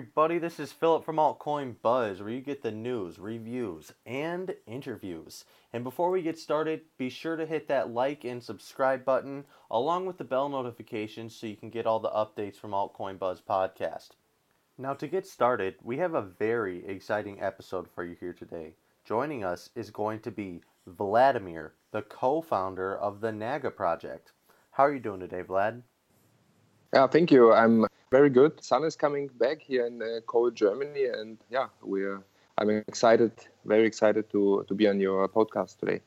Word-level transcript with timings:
everybody. 0.00 0.38
This 0.38 0.58
is 0.58 0.72
Philip 0.72 1.04
from 1.04 1.16
Altcoin 1.16 1.74
Buzz, 1.82 2.22
where 2.22 2.30
you 2.30 2.40
get 2.40 2.62
the 2.62 2.70
news, 2.70 3.18
reviews, 3.18 3.92
and 4.06 4.54
interviews. 4.66 5.44
And 5.74 5.84
before 5.84 6.10
we 6.10 6.22
get 6.22 6.38
started, 6.38 6.80
be 6.96 7.10
sure 7.10 7.36
to 7.36 7.44
hit 7.44 7.68
that 7.68 7.92
like 7.92 8.24
and 8.24 8.42
subscribe 8.42 9.04
button, 9.04 9.44
along 9.70 10.06
with 10.06 10.16
the 10.16 10.24
bell 10.24 10.48
notifications, 10.48 11.36
so 11.36 11.46
you 11.46 11.54
can 11.54 11.68
get 11.68 11.86
all 11.86 12.00
the 12.00 12.08
updates 12.08 12.56
from 12.56 12.70
Altcoin 12.70 13.18
Buzz 13.18 13.42
podcast. 13.46 14.12
Now, 14.78 14.94
to 14.94 15.06
get 15.06 15.26
started, 15.26 15.74
we 15.82 15.98
have 15.98 16.14
a 16.14 16.22
very 16.22 16.82
exciting 16.86 17.38
episode 17.42 17.86
for 17.86 18.02
you 18.02 18.16
here 18.18 18.32
today. 18.32 18.72
Joining 19.04 19.44
us 19.44 19.68
is 19.74 19.90
going 19.90 20.20
to 20.20 20.30
be 20.30 20.62
Vladimir, 20.86 21.74
the 21.90 22.00
co 22.00 22.40
founder 22.40 22.96
of 22.96 23.20
the 23.20 23.32
NAGA 23.32 23.72
project. 23.72 24.32
How 24.70 24.84
are 24.84 24.94
you 24.94 25.00
doing 25.00 25.20
today, 25.20 25.42
Vlad? 25.42 25.82
Yeah, 26.94 27.06
thank 27.06 27.30
you. 27.30 27.52
I'm 27.52 27.84
very 28.10 28.30
good. 28.30 28.62
Sun 28.62 28.84
is 28.84 28.96
coming 28.96 29.28
back 29.38 29.60
here 29.62 29.86
in 29.86 30.02
uh, 30.02 30.20
cold 30.26 30.54
Germany, 30.54 31.06
and 31.06 31.38
yeah, 31.50 31.68
we're. 31.82 32.22
I'm 32.58 32.68
excited, 32.68 33.32
very 33.64 33.86
excited 33.86 34.28
to 34.30 34.64
to 34.68 34.74
be 34.74 34.86
on 34.88 35.00
your 35.00 35.26
podcast 35.28 35.78
today. 35.78 36.00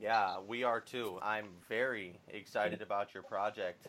Yeah, 0.00 0.38
we 0.46 0.64
are 0.64 0.80
too. 0.80 1.18
I'm 1.22 1.48
very 1.68 2.18
excited 2.28 2.80
about 2.80 3.12
your 3.12 3.22
project. 3.22 3.88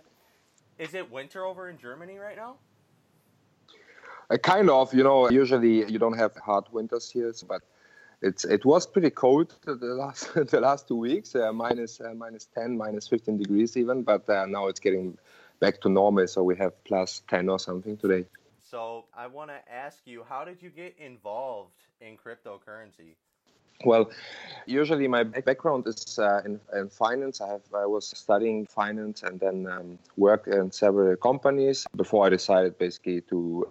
Is 0.77 0.93
it 0.93 1.09
winter 1.09 1.45
over 1.45 1.69
in 1.69 1.77
Germany 1.77 2.17
right 2.17 2.35
now? 2.35 2.55
Uh, 4.29 4.37
kind 4.37 4.69
of. 4.69 4.93
You 4.93 5.03
know, 5.03 5.29
usually 5.29 5.89
you 5.89 5.99
don't 5.99 6.17
have 6.17 6.35
hard 6.35 6.65
winters 6.71 7.09
here, 7.09 7.33
but 7.47 7.61
it's 8.21 8.43
it 8.43 8.65
was 8.65 8.85
pretty 8.87 9.11
cold 9.11 9.55
the 9.65 9.93
last 10.01 10.33
the 10.51 10.59
last 10.59 10.87
two 10.87 10.97
weeks, 10.97 11.35
uh, 11.35 11.53
minus, 11.53 12.01
uh, 12.01 12.13
minus 12.13 12.45
10, 12.55 12.77
minus 12.77 13.07
15 13.07 13.37
degrees 13.37 13.77
even. 13.77 14.03
But 14.03 14.29
uh, 14.29 14.45
now 14.47 14.67
it's 14.67 14.79
getting 14.79 15.17
back 15.59 15.81
to 15.81 15.89
normal. 15.89 16.27
So 16.27 16.43
we 16.43 16.55
have 16.57 16.83
plus 16.83 17.21
10 17.29 17.49
or 17.49 17.59
something 17.59 17.97
today. 17.97 18.25
So 18.61 19.05
I 19.15 19.27
want 19.27 19.51
to 19.51 19.59
ask 19.71 19.99
you, 20.05 20.23
how 20.27 20.43
did 20.43 20.61
you 20.61 20.69
get 20.69 20.95
involved 20.97 21.75
in 22.01 22.17
cryptocurrency? 22.17 23.15
Well, 23.83 24.09
usually 24.65 25.07
my 25.07 25.23
background 25.23 25.85
is 25.87 26.17
uh, 26.17 26.41
in, 26.45 26.59
in, 26.73 26.89
finance. 26.89 27.41
I 27.41 27.49
have 27.49 27.61
I 27.75 27.85
was 27.85 28.07
studying 28.07 28.65
finance 28.65 29.21
and 29.23 29.39
then 29.39 29.67
um, 29.67 29.99
worked 30.15 30.47
in 30.47 30.71
several 30.71 31.15
companies 31.17 31.85
before 31.95 32.25
I 32.25 32.29
decided 32.29 32.77
basically 32.77 33.21
to 33.29 33.67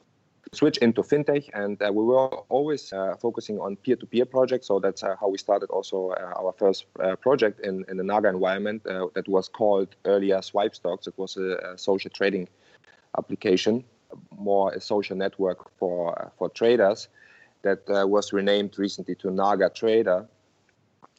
switch 0.55 0.79
into 0.79 1.03
fintech 1.03 1.51
and 1.53 1.81
uh, 1.83 1.91
we 1.93 2.05
were 2.05 2.29
always 2.49 2.93
uh, 2.93 3.15
focusing 3.21 3.59
on 3.61 3.77
peer-to-peer 3.77 4.25
projects. 4.25 4.67
So 4.69 4.79
that's 4.79 5.03
uh, 5.03 5.17
how 5.21 5.29
we 5.29 5.39
started 5.39 5.71
also 5.71 6.11
uh, 6.11 6.41
our 6.41 6.53
first 6.53 6.87
uh, 7.01 7.17
project 7.17 7.61
in, 7.61 7.85
in 7.89 7.97
the 7.97 8.05
naga 8.05 8.29
environment 8.29 8.87
uh, 8.87 9.07
that 9.15 9.29
was 9.29 9.49
called 9.49 9.89
earlier 10.05 10.39
SwipeStox. 10.39 11.07
It 11.09 11.15
was 11.17 11.37
a, 11.37 11.73
a, 11.73 11.79
social 11.79 12.11
trading 12.11 12.49
application 13.19 13.85
more 14.37 14.73
a 14.73 14.81
social 14.81 15.17
network 15.17 15.71
for 15.77 16.31
for 16.39 16.49
traders 16.49 17.09
that 17.63 17.81
was 17.89 18.33
renamed 18.33 18.79
recently 18.79 19.17
to 19.17 19.31
naga 19.31 19.69
trader. 19.71 20.29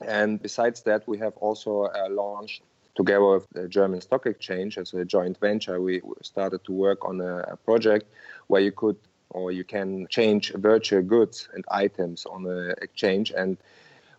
And 0.01 0.41
besides 0.41 0.81
that 0.83 1.05
we 1.07 1.17
have 1.17 1.35
also 1.37 1.89
launched 2.09 2.61
together 2.95 3.25
with 3.25 3.45
the 3.51 3.67
German 3.67 4.01
Stock 4.01 4.25
Exchange 4.25 4.77
as 4.77 4.93
a 4.93 5.03
joint 5.03 5.37
venture, 5.39 5.81
we 5.81 6.01
started 6.21 6.63
to 6.65 6.71
work 6.71 7.03
on 7.03 7.19
a, 7.19 7.39
a 7.39 7.57
project 7.57 8.05
where 8.47 8.61
you 8.61 8.71
could 8.71 8.97
or 9.29 9.51
you 9.51 9.63
can 9.63 10.07
change 10.09 10.53
virtual 10.53 11.01
goods 11.01 11.49
and 11.53 11.63
items 11.69 12.25
on 12.25 12.43
the 12.43 12.75
exchange. 12.81 13.31
And 13.35 13.57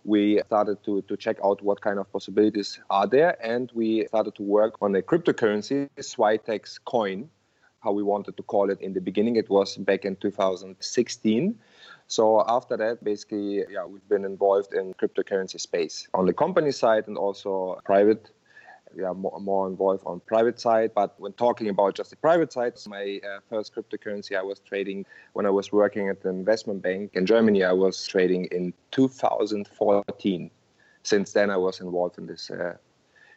we 0.05 0.41
started 0.47 0.83
to, 0.85 1.03
to 1.03 1.17
check 1.17 1.39
out 1.45 1.62
what 1.62 1.81
kind 1.81 1.99
of 1.99 2.11
possibilities 2.12 2.79
are 2.91 3.07
there. 3.07 3.37
And 3.45 3.71
we 3.75 4.07
started 4.07 4.34
to 4.37 4.43
work 4.43 4.75
on 4.81 4.95
a 4.95 5.03
cryptocurrency 5.03 5.89
switex 5.99 6.79
coin 6.84 7.31
how 7.81 7.93
we 7.93 8.03
wanted 8.03 8.37
to 8.37 8.43
call 8.43 8.69
it 8.69 8.81
in 8.81 8.95
the 8.95 9.01
beginning. 9.01 9.37
It 9.37 9.49
was 9.49 9.77
back 9.77 10.05
in 10.05 10.17
2016 10.17 11.57
so 12.07 12.45
after 12.49 12.77
that 12.77 13.03
basically 13.03 13.65
yeah 13.71 13.84
we've 13.84 14.09
been 14.09 14.25
involved 14.25 14.73
in 14.75 14.94
cryptocurrency 14.94 15.61
space 15.61 16.09
on 16.15 16.27
the 16.27 16.33
company 16.33 16.71
side 16.71 17.06
and 17.09 17.19
also 17.19 17.81
private 17.84 18.31
yeah, 18.95 19.13
more, 19.13 19.39
more 19.41 19.69
involved 19.69 20.03
on 20.07 20.21
private 20.21 20.61
side. 20.61 20.93
But 20.95 21.19
when 21.19 21.33
talking 21.33 21.69
about 21.69 21.95
just 21.95 22.11
the 22.11 22.17
private 22.17 22.53
side, 22.53 22.75
my 22.87 23.21
uh, 23.25 23.41
first 23.49 23.75
cryptocurrency 23.75 24.37
I 24.37 24.43
was 24.43 24.61
trading 24.61 25.05
when 25.33 25.47
I 25.47 25.51
was 25.51 25.73
working 25.73 26.09
at 26.09 26.23
the 26.23 26.29
investment 26.31 26.83
bank 26.83 27.11
in 27.15 27.27
Germany. 27.27 27.65
I 27.65 27.73
was 27.73 28.07
trading 28.07 28.47
in 28.47 28.73
2014. 28.93 30.51
Since 31.03 31.33
then, 31.33 31.51
I 31.51 31.57
was 31.57 31.81
involved 31.81 32.19
in 32.19 32.27
this 32.27 32.51
uh, 32.51 32.77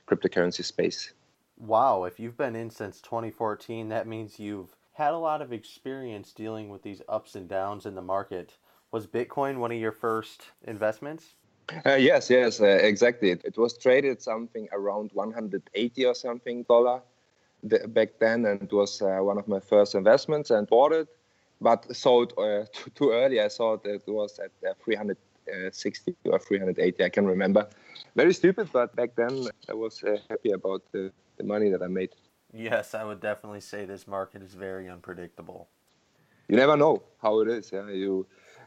cryptocurrency 0.07 0.63
space. 0.63 1.13
Wow, 1.57 2.05
if 2.05 2.19
you've 2.19 2.37
been 2.37 2.55
in 2.55 2.69
since 2.69 3.01
2014, 3.01 3.89
that 3.89 4.07
means 4.07 4.39
you've 4.39 4.75
had 4.93 5.13
a 5.13 5.17
lot 5.17 5.41
of 5.41 5.53
experience 5.53 6.31
dealing 6.31 6.69
with 6.69 6.83
these 6.83 7.01
ups 7.07 7.35
and 7.35 7.47
downs 7.47 7.85
in 7.85 7.95
the 7.95 8.01
market. 8.01 8.57
Was 8.91 9.07
Bitcoin 9.07 9.57
one 9.57 9.71
of 9.71 9.77
your 9.77 9.91
first 9.91 10.43
investments? 10.65 11.35
Uh, 11.85 11.95
yes, 11.95 12.29
yes, 12.29 12.61
uh, 12.61 12.65
exactly. 12.65 13.31
It, 13.31 13.41
it, 13.45 13.57
was 13.57 13.77
traded 13.77 14.21
something 14.21 14.67
around 14.71 15.11
180 15.13 16.05
or 16.05 16.15
something 16.15 16.63
dollar 16.63 17.01
back 17.63 18.19
then, 18.19 18.45
and 18.45 18.61
it 18.63 18.73
was 18.73 19.01
uh, 19.01 19.19
one 19.21 19.37
of 19.37 19.47
my 19.47 19.59
first 19.59 19.95
investments 19.95 20.49
and 20.49 20.67
bought 20.67 20.93
it, 20.93 21.07
but 21.61 21.95
sold 21.95 22.33
uh, 22.37 22.65
too, 22.73 22.89
too, 22.95 23.11
early. 23.11 23.39
I 23.39 23.49
saw 23.49 23.77
it 23.83 24.03
was 24.07 24.39
at 24.39 24.51
uh, 24.67 24.73
360 24.83 26.15
or 26.25 26.39
380. 26.39 27.03
I 27.03 27.09
can 27.09 27.27
remember. 27.27 27.67
Very 28.15 28.33
stupid, 28.33 28.69
but 28.71 28.95
back 28.95 29.15
then 29.15 29.47
I 29.69 29.73
was 29.73 30.03
uh, 30.03 30.17
happy 30.29 30.51
about 30.51 30.83
the, 30.91 31.11
the 31.37 31.43
money 31.43 31.69
that 31.69 31.83
I 31.83 31.87
made. 31.87 32.09
Yes, 32.51 32.95
I 32.95 33.03
would 33.03 33.19
definitely 33.19 33.61
say 33.61 33.85
this 33.85 34.07
market 34.07 34.41
is 34.41 34.55
very 34.55 34.89
unpredictable. 34.89 35.69
You 36.47 36.55
never 36.55 36.75
know 36.75 37.03
how 37.21 37.41
it 37.41 37.47
is. 37.47 37.71
Yeah, 37.71 37.89
you 37.89 38.25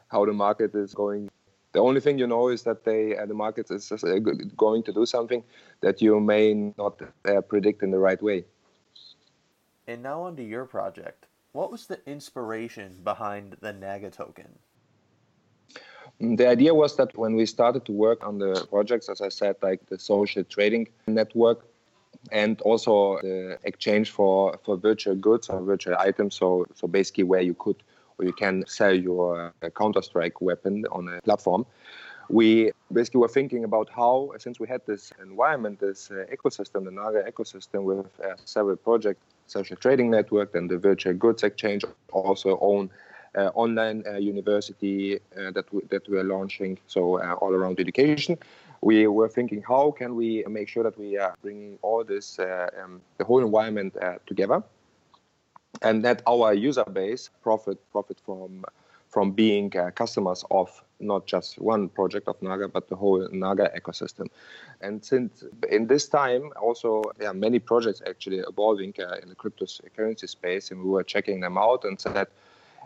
how 0.08 0.24
the 0.24 0.32
market 0.32 0.74
is 0.74 0.94
going 0.94 1.30
the 1.72 1.80
only 1.80 2.00
thing 2.00 2.18
you 2.18 2.26
know 2.26 2.48
is 2.48 2.62
that 2.62 2.84
they 2.84 3.16
uh, 3.16 3.26
the 3.26 3.34
market 3.34 3.70
is 3.70 3.90
uh, 3.92 4.18
going 4.56 4.82
to 4.82 4.92
do 4.92 5.06
something 5.06 5.42
that 5.80 6.00
you 6.02 6.20
may 6.20 6.54
not 6.76 7.00
uh, 7.02 7.40
predict 7.40 7.82
in 7.82 7.90
the 7.90 7.98
right 7.98 8.22
way. 8.22 8.44
And 9.86 10.02
now 10.02 10.22
onto 10.22 10.42
your 10.42 10.64
project. 10.64 11.26
What 11.52 11.70
was 11.70 11.86
the 11.86 12.00
inspiration 12.06 12.98
behind 13.04 13.56
the 13.60 13.72
Naga 13.72 14.10
token? 14.10 14.48
Mm, 16.20 16.36
the 16.38 16.48
idea 16.48 16.74
was 16.74 16.96
that 16.96 17.16
when 17.18 17.34
we 17.34 17.46
started 17.46 17.84
to 17.86 17.92
work 17.92 18.26
on 18.26 18.38
the 18.38 18.66
projects, 18.70 19.08
as 19.08 19.20
I 19.20 19.28
said, 19.28 19.56
like 19.62 19.84
the 19.86 19.98
social 19.98 20.44
trading 20.44 20.88
network, 21.06 21.66
and 22.30 22.60
also 22.62 23.18
the 23.22 23.58
exchange 23.64 24.10
for, 24.10 24.58
for 24.64 24.76
virtual 24.76 25.16
goods 25.16 25.48
or 25.48 25.60
virtual 25.62 25.96
items. 25.98 26.36
So, 26.36 26.66
so 26.74 26.86
basically, 26.86 27.24
where 27.24 27.40
you 27.40 27.54
could 27.54 27.82
you 28.24 28.32
can 28.32 28.64
sell 28.66 28.94
your 28.94 29.52
uh, 29.62 29.70
Counter 29.70 30.02
Strike 30.02 30.40
weapon 30.40 30.84
on 30.90 31.08
a 31.08 31.20
platform. 31.22 31.66
We 32.28 32.72
basically 32.92 33.20
were 33.20 33.28
thinking 33.28 33.64
about 33.64 33.88
how, 33.90 34.32
since 34.38 34.58
we 34.58 34.66
had 34.68 34.80
this 34.86 35.12
environment, 35.20 35.80
this 35.80 36.10
uh, 36.10 36.24
ecosystem, 36.32 36.84
the 36.84 36.90
Naga 36.90 37.30
ecosystem 37.30 37.82
with 37.82 38.06
uh, 38.20 38.36
several 38.44 38.76
projects, 38.76 39.20
social 39.46 39.76
trading 39.76 40.10
network 40.10 40.54
and 40.54 40.70
the 40.70 40.78
virtual 40.78 41.14
goods 41.14 41.42
exchange, 41.42 41.84
also 42.12 42.58
own 42.60 42.90
uh, 43.34 43.50
online 43.54 44.04
uh, 44.06 44.16
university 44.16 45.16
uh, 45.16 45.50
that 45.52 45.64
we, 45.72 45.80
that 45.90 46.08
we 46.08 46.18
are 46.18 46.24
launching. 46.24 46.78
So 46.86 47.20
all 47.34 47.52
around 47.54 47.80
education, 47.80 48.38
we 48.82 49.06
were 49.06 49.28
thinking 49.28 49.62
how 49.62 49.90
can 49.90 50.14
we 50.16 50.44
make 50.48 50.68
sure 50.68 50.82
that 50.84 50.98
we 50.98 51.16
are 51.18 51.34
bringing 51.42 51.78
all 51.82 52.04
this, 52.04 52.38
um, 52.38 53.00
the 53.18 53.24
whole 53.24 53.44
environment 53.44 53.96
together 54.26 54.62
and 55.82 56.04
that 56.04 56.22
our 56.26 56.54
user 56.54 56.84
base 56.84 57.30
profit 57.42 57.78
profit 57.90 58.18
from 58.24 58.64
from 59.08 59.32
being 59.32 59.76
uh, 59.76 59.90
customers 59.90 60.42
of 60.50 60.82
not 60.98 61.26
just 61.26 61.60
one 61.60 61.88
project 61.90 62.28
of 62.28 62.40
Naga, 62.40 62.66
but 62.68 62.88
the 62.88 62.96
whole 62.96 63.28
Naga 63.30 63.70
ecosystem. 63.76 64.28
And 64.80 65.04
since 65.04 65.44
in 65.68 65.86
this 65.86 66.08
time, 66.08 66.50
also 66.60 67.02
there 67.18 67.28
are 67.28 67.34
many 67.34 67.58
projects 67.58 68.00
actually 68.08 68.38
evolving 68.38 68.94
uh, 68.98 69.16
in 69.22 69.28
the 69.28 69.34
cryptocurrency 69.34 70.28
space, 70.28 70.70
and 70.70 70.82
we 70.82 70.88
were 70.88 71.02
checking 71.02 71.40
them 71.40 71.58
out 71.58 71.84
and 71.84 72.00
said, 72.00 72.28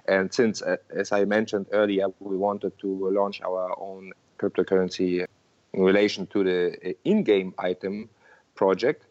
and 0.08 0.34
since, 0.34 0.62
uh, 0.62 0.76
as 0.90 1.12
I 1.12 1.24
mentioned 1.24 1.66
earlier, 1.72 2.06
we 2.18 2.36
wanted 2.36 2.76
to 2.80 3.10
launch 3.10 3.40
our 3.42 3.78
own 3.78 4.12
cryptocurrency 4.38 5.26
in 5.72 5.82
relation 5.82 6.26
to 6.28 6.42
the 6.42 6.76
uh, 6.84 6.92
in-game 7.04 7.54
item 7.58 8.08
project, 8.54 9.06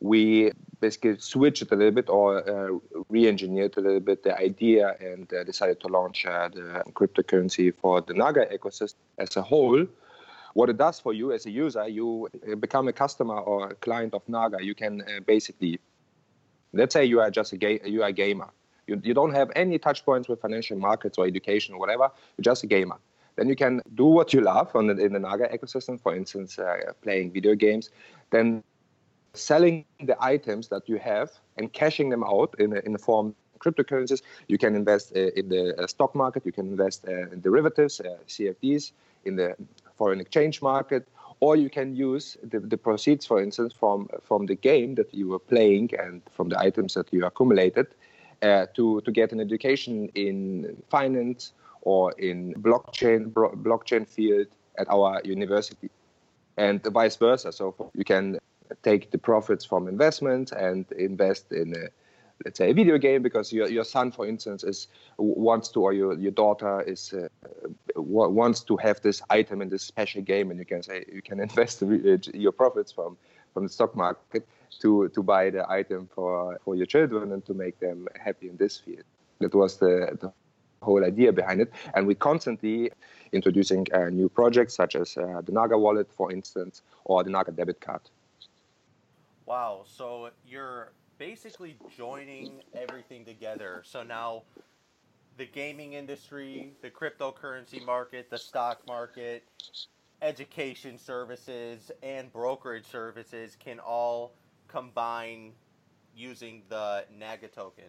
we 0.00 0.52
basically 0.80 1.18
switched 1.18 1.70
a 1.70 1.76
little 1.76 1.92
bit 1.92 2.08
or 2.08 2.48
uh, 2.48 2.78
re-engineered 3.08 3.76
a 3.76 3.80
little 3.80 4.00
bit 4.00 4.22
the 4.22 4.36
idea 4.38 4.96
and 5.00 5.32
uh, 5.32 5.44
decided 5.44 5.80
to 5.80 5.88
launch 5.88 6.26
uh, 6.26 6.48
the 6.48 6.82
cryptocurrency 6.92 7.72
for 7.80 8.00
the 8.00 8.14
Naga 8.14 8.46
ecosystem 8.46 8.94
as 9.18 9.36
a 9.36 9.42
whole. 9.42 9.86
What 10.54 10.68
it 10.68 10.78
does 10.78 10.98
for 10.98 11.12
you 11.12 11.32
as 11.32 11.46
a 11.46 11.50
user, 11.50 11.86
you 11.86 12.28
become 12.58 12.88
a 12.88 12.92
customer 12.92 13.38
or 13.38 13.70
a 13.70 13.74
client 13.74 14.14
of 14.14 14.28
Naga. 14.28 14.64
You 14.64 14.74
can 14.74 15.02
uh, 15.02 15.20
basically, 15.24 15.78
let's 16.72 16.92
say 16.92 17.04
you 17.04 17.20
are 17.20 17.30
just 17.30 17.52
a 17.52 17.56
ga- 17.56 17.80
you 17.84 18.02
are 18.02 18.08
a 18.08 18.12
gamer. 18.12 18.50
You, 18.86 19.00
you 19.04 19.14
don't 19.14 19.32
have 19.32 19.52
any 19.54 19.78
touch 19.78 20.04
points 20.04 20.28
with 20.28 20.40
financial 20.40 20.76
markets 20.76 21.18
or 21.18 21.26
education 21.26 21.74
or 21.74 21.78
whatever. 21.78 22.10
You're 22.36 22.42
just 22.42 22.64
a 22.64 22.66
gamer. 22.66 22.98
Then 23.36 23.48
you 23.48 23.54
can 23.54 23.80
do 23.94 24.06
what 24.06 24.34
you 24.34 24.40
love 24.40 24.74
on 24.74 24.88
the, 24.88 24.96
in 24.96 25.12
the 25.12 25.20
Naga 25.20 25.48
ecosystem, 25.48 26.00
for 26.00 26.16
instance, 26.16 26.58
uh, 26.58 26.92
playing 27.00 27.30
video 27.30 27.54
games. 27.54 27.90
Then 28.30 28.64
selling 29.34 29.84
the 30.00 30.16
items 30.22 30.68
that 30.68 30.88
you 30.88 30.98
have 30.98 31.30
and 31.56 31.72
cashing 31.72 32.10
them 32.10 32.24
out 32.24 32.54
in 32.58 32.76
in 32.76 32.94
a 32.94 32.98
form 32.98 33.34
cryptocurrencies. 33.60 34.22
You 34.48 34.58
can 34.58 34.74
invest 34.74 35.12
uh, 35.14 35.30
in 35.36 35.48
the 35.48 35.76
uh, 35.78 35.86
stock 35.86 36.14
market. 36.14 36.44
You 36.44 36.52
can 36.52 36.66
invest 36.66 37.06
uh, 37.06 37.28
in 37.32 37.40
derivatives, 37.40 38.00
CFDs, 38.26 38.92
in 39.24 39.36
the 39.36 39.54
foreign 39.96 40.20
exchange 40.20 40.62
market, 40.62 41.06
or 41.40 41.56
you 41.56 41.70
can 41.70 41.94
use 41.94 42.36
the, 42.42 42.60
the 42.60 42.76
proceeds, 42.76 43.26
for 43.26 43.40
instance, 43.42 43.72
from 43.72 44.08
from 44.22 44.46
the 44.46 44.54
game 44.54 44.94
that 44.94 45.12
you 45.14 45.28
were 45.28 45.38
playing 45.38 45.90
and 45.98 46.22
from 46.32 46.48
the 46.48 46.58
items 46.58 46.94
that 46.94 47.12
you 47.12 47.24
accumulated 47.24 47.86
uh, 48.42 48.66
to 48.74 49.00
to 49.02 49.10
get 49.10 49.32
an 49.32 49.40
education 49.40 50.10
in 50.14 50.76
finance 50.88 51.52
or 51.82 52.12
in 52.12 52.54
blockchain 52.54 53.32
blockchain 53.32 54.06
field 54.06 54.46
at 54.78 54.88
our 54.90 55.20
university, 55.24 55.90
and 56.56 56.82
vice 56.84 57.16
versa. 57.16 57.52
So 57.52 57.74
you 57.94 58.04
can 58.04 58.38
take 58.82 59.10
the 59.10 59.18
profits 59.18 59.64
from 59.64 59.88
investments 59.88 60.52
and 60.52 60.90
invest 60.92 61.52
in 61.52 61.74
a, 61.74 61.88
let's 62.44 62.58
say 62.58 62.70
a 62.70 62.74
video 62.74 62.98
game 62.98 63.22
because 63.22 63.52
your, 63.52 63.68
your 63.68 63.84
son 63.84 64.10
for 64.10 64.26
instance 64.26 64.64
is 64.64 64.88
wants 65.18 65.68
to 65.68 65.82
or 65.82 65.92
your, 65.92 66.14
your 66.18 66.32
daughter 66.32 66.80
is 66.82 67.12
uh, 67.12 67.28
wants 67.96 68.62
to 68.62 68.76
have 68.76 69.00
this 69.02 69.22
item 69.30 69.60
in 69.60 69.68
this 69.68 69.82
special 69.82 70.22
game 70.22 70.50
and 70.50 70.58
you 70.58 70.64
can 70.64 70.82
say 70.82 71.04
you 71.12 71.22
can 71.22 71.40
invest 71.48 71.82
your 72.34 72.52
profits 72.52 72.92
from 72.92 73.16
from 73.52 73.64
the 73.64 73.68
stock 73.68 73.94
market 73.96 74.46
to 74.80 75.08
to 75.10 75.22
buy 75.22 75.50
the 75.50 75.68
item 75.70 76.08
for 76.14 76.58
for 76.64 76.74
your 76.76 76.86
children 76.86 77.32
and 77.32 77.44
to 77.44 77.54
make 77.54 77.78
them 77.80 78.08
happy 78.18 78.48
in 78.48 78.56
this 78.56 78.78
field. 78.78 79.04
That 79.40 79.54
was 79.54 79.78
the, 79.78 80.18
the 80.20 80.32
whole 80.82 81.04
idea 81.04 81.32
behind 81.32 81.60
it. 81.60 81.72
And 81.94 82.06
we 82.06 82.14
constantly 82.14 82.90
introducing 83.32 83.86
uh, 83.92 84.10
new 84.10 84.28
projects 84.28 84.74
such 84.74 84.94
as 84.96 85.16
uh, 85.16 85.40
the 85.44 85.52
naga 85.52 85.78
wallet 85.78 86.12
for 86.12 86.32
instance 86.32 86.82
or 87.04 87.24
the 87.24 87.30
naga 87.30 87.52
debit 87.52 87.80
card 87.80 88.02
wow 89.50 89.82
so 89.84 90.30
you're 90.46 90.92
basically 91.20 91.76
joining 91.98 92.62
everything 92.74 93.26
together. 93.26 93.82
So 93.84 94.02
now 94.02 94.44
the 95.36 95.44
gaming 95.44 95.92
industry, 95.92 96.72
the 96.80 96.88
cryptocurrency 96.88 97.84
market, 97.84 98.30
the 98.30 98.38
stock 98.38 98.80
market, 98.86 99.44
education 100.22 100.98
services, 100.98 101.90
and 102.02 102.32
brokerage 102.32 102.86
services 102.86 103.54
can 103.62 103.78
all 103.80 104.32
combine 104.66 105.52
using 106.16 106.62
the 106.70 107.04
Naga 107.18 107.48
token. 107.48 107.84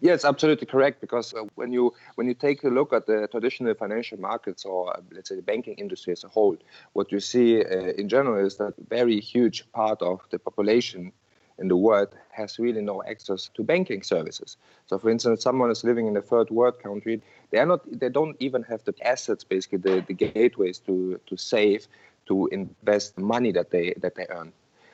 Yes, 0.00 0.24
absolutely 0.24 0.66
correct. 0.66 1.00
Because 1.00 1.34
uh, 1.34 1.44
when 1.54 1.72
you 1.72 1.92
when 2.16 2.26
you 2.26 2.34
take 2.34 2.62
a 2.64 2.68
look 2.68 2.92
at 2.92 3.06
the 3.06 3.28
traditional 3.30 3.74
financial 3.74 4.18
markets 4.18 4.64
or 4.64 4.96
uh, 4.96 5.00
let's 5.12 5.28
say 5.28 5.36
the 5.36 5.42
banking 5.42 5.74
industry 5.74 6.12
as 6.12 6.24
a 6.24 6.28
whole, 6.28 6.56
what 6.92 7.12
you 7.12 7.20
see 7.20 7.62
uh, 7.64 7.92
in 8.00 8.08
general 8.08 8.44
is 8.44 8.56
that 8.56 8.74
very 8.88 9.20
huge 9.20 9.70
part 9.72 10.02
of 10.02 10.20
the 10.30 10.38
population 10.38 11.12
in 11.58 11.68
the 11.68 11.76
world 11.76 12.08
has 12.32 12.58
really 12.58 12.80
no 12.82 13.02
access 13.04 13.48
to 13.54 13.62
banking 13.62 14.02
services. 14.02 14.56
So, 14.86 14.98
for 14.98 15.10
instance, 15.10 15.42
someone 15.42 15.70
is 15.70 15.84
living 15.84 16.06
in 16.06 16.16
a 16.16 16.22
third 16.22 16.50
world 16.50 16.78
country, 16.80 17.22
they 17.50 17.58
are 17.58 17.66
not, 17.66 17.80
they 18.00 18.08
don't 18.08 18.36
even 18.40 18.62
have 18.64 18.84
the 18.84 18.94
assets, 19.06 19.44
basically 19.44 19.78
the, 19.78 20.00
the 20.06 20.14
gateways 20.14 20.78
to 20.80 21.20
to 21.26 21.36
save, 21.36 21.86
to 22.26 22.48
invest 22.48 23.18
money 23.18 23.52
that 23.52 23.70
they 23.70 23.94
that 24.00 24.14
they 24.16 24.26
earn. 24.30 24.52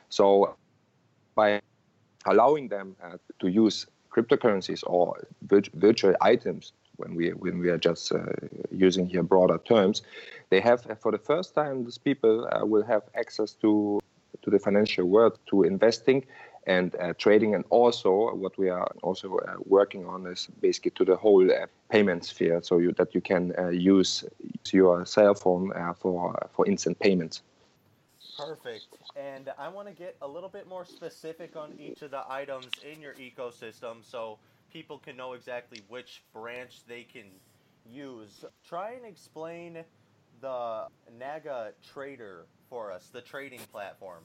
So, 0.09 0.55
by 1.35 1.61
allowing 2.25 2.67
them 2.69 2.95
uh, 3.03 3.17
to 3.39 3.47
use 3.47 3.87
cryptocurrencies 4.17 4.83
or 4.87 5.27
virtual 5.73 6.15
items 6.21 6.73
when 6.97 7.15
we 7.15 7.29
when 7.29 7.59
we 7.59 7.69
are 7.69 7.77
just 7.77 8.11
uh, 8.11 8.17
using 8.71 9.07
here 9.07 9.23
broader 9.23 9.59
terms, 9.59 10.01
they 10.49 10.59
have 10.59 10.85
for 10.99 11.11
the 11.11 11.17
first 11.17 11.53
time 11.53 11.85
these 11.85 11.97
people 11.99 12.47
uh, 12.51 12.65
will 12.65 12.83
have 12.83 13.03
access 13.15 13.53
to 13.53 13.99
to 14.41 14.49
the 14.49 14.59
financial 14.59 15.05
world 15.05 15.37
to 15.49 15.63
investing 15.63 16.25
and 16.65 16.95
uh, 16.95 17.13
trading. 17.17 17.55
And 17.55 17.63
also, 17.69 18.35
what 18.35 18.57
we 18.57 18.69
are 18.69 18.87
also 19.03 19.37
uh, 19.37 19.55
working 19.65 20.05
on 20.05 20.27
is 20.27 20.47
basically 20.61 20.91
to 20.91 21.05
the 21.05 21.15
whole 21.15 21.49
uh, 21.49 21.67
payment 21.89 22.25
sphere, 22.25 22.61
so 22.61 22.77
you, 22.77 22.91
that 22.93 23.15
you 23.15 23.21
can 23.21 23.53
uh, 23.57 23.69
use 23.69 24.25
your 24.71 25.05
cell 25.05 25.33
phone 25.33 25.71
uh, 25.73 25.93
for 25.93 26.35
for 26.53 26.65
instant 26.67 26.99
payments. 26.99 27.41
Perfect. 28.37 28.85
And 29.15 29.51
I 29.57 29.67
want 29.67 29.87
to 29.87 29.93
get 29.93 30.15
a 30.21 30.27
little 30.27 30.49
bit 30.49 30.67
more 30.67 30.85
specific 30.85 31.55
on 31.55 31.71
each 31.79 32.01
of 32.03 32.11
the 32.11 32.23
items 32.29 32.71
in 32.83 33.01
your 33.01 33.13
ecosystem, 33.13 34.03
so 34.03 34.37
people 34.71 34.99
can 34.99 35.17
know 35.17 35.33
exactly 35.33 35.81
which 35.89 36.23
branch 36.33 36.81
they 36.87 37.03
can 37.03 37.25
use. 37.91 38.45
Try 38.67 38.91
and 38.93 39.05
explain 39.05 39.83
the 40.41 40.85
Naga 41.17 41.71
Trader 41.81 42.45
for 42.69 42.91
us, 42.91 43.07
the 43.11 43.21
trading 43.21 43.61
platform. 43.71 44.23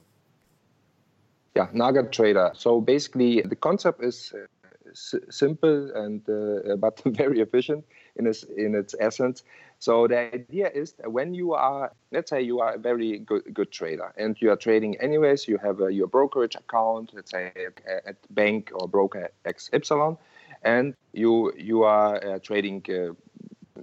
Yeah, 1.55 1.67
Naga 1.73 2.03
Trader. 2.03 2.51
So 2.53 2.81
basically, 2.81 3.41
the 3.41 3.55
concept 3.55 4.03
is 4.03 4.33
uh, 4.35 4.45
s- 4.91 5.15
simple 5.29 5.91
and 5.95 6.21
uh, 6.29 6.75
but 6.79 7.01
very 7.05 7.39
efficient 7.39 7.83
in 8.15 8.27
its 8.27 8.43
in 8.43 8.75
its 8.75 8.95
essence. 8.99 9.43
So 9.79 10.07
the 10.07 10.33
idea 10.33 10.69
is 10.69 10.93
that 10.93 11.11
when 11.11 11.33
you 11.33 11.53
are, 11.53 11.91
let's 12.11 12.29
say, 12.29 12.41
you 12.41 12.59
are 12.61 12.73
a 12.73 12.77
very 12.77 13.19
good 13.19 13.43
good 13.53 13.71
trader 13.71 14.13
and 14.17 14.39
you 14.39 14.51
are 14.51 14.55
trading 14.55 14.95
anyways, 15.01 15.47
you 15.47 15.57
have 15.57 15.81
a, 15.81 15.91
your 15.91 16.07
brokerage 16.07 16.55
account, 16.55 17.11
let's 17.13 17.31
say 17.31 17.51
at, 17.55 18.05
at 18.05 18.15
bank 18.35 18.71
or 18.73 18.87
broker 18.87 19.29
XY, 19.45 20.17
and 20.63 20.95
you 21.13 21.53
you 21.57 21.83
are 21.83 22.15
uh, 22.23 22.39
trading 22.39 22.83
uh, 22.89 23.13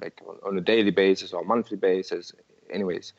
like 0.00 0.21
on, 0.27 0.37
on 0.47 0.59
a 0.59 0.61
daily 0.61 0.91
basis 0.91 1.33
or 1.33 1.44
monthly 1.44 1.76
basis, 1.76 2.33
anyways. 2.73 3.12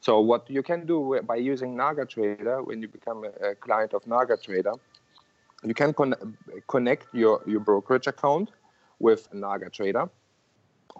So 0.00 0.20
what 0.20 0.48
you 0.48 0.62
can 0.62 0.86
do 0.86 1.20
by 1.26 1.36
using 1.36 1.76
Naga 1.76 2.06
Trader, 2.06 2.62
when 2.62 2.80
you 2.80 2.88
become 2.88 3.24
a, 3.42 3.54
client 3.56 3.94
of 3.94 4.06
Naga 4.06 4.36
Trader, 4.36 4.74
you 5.64 5.74
can 5.74 5.92
con- 5.92 6.36
connect 6.68 7.12
your, 7.12 7.42
your 7.46 7.60
brokerage 7.60 8.06
account 8.06 8.50
with 9.00 9.32
Naga 9.34 9.70
Trader, 9.70 10.08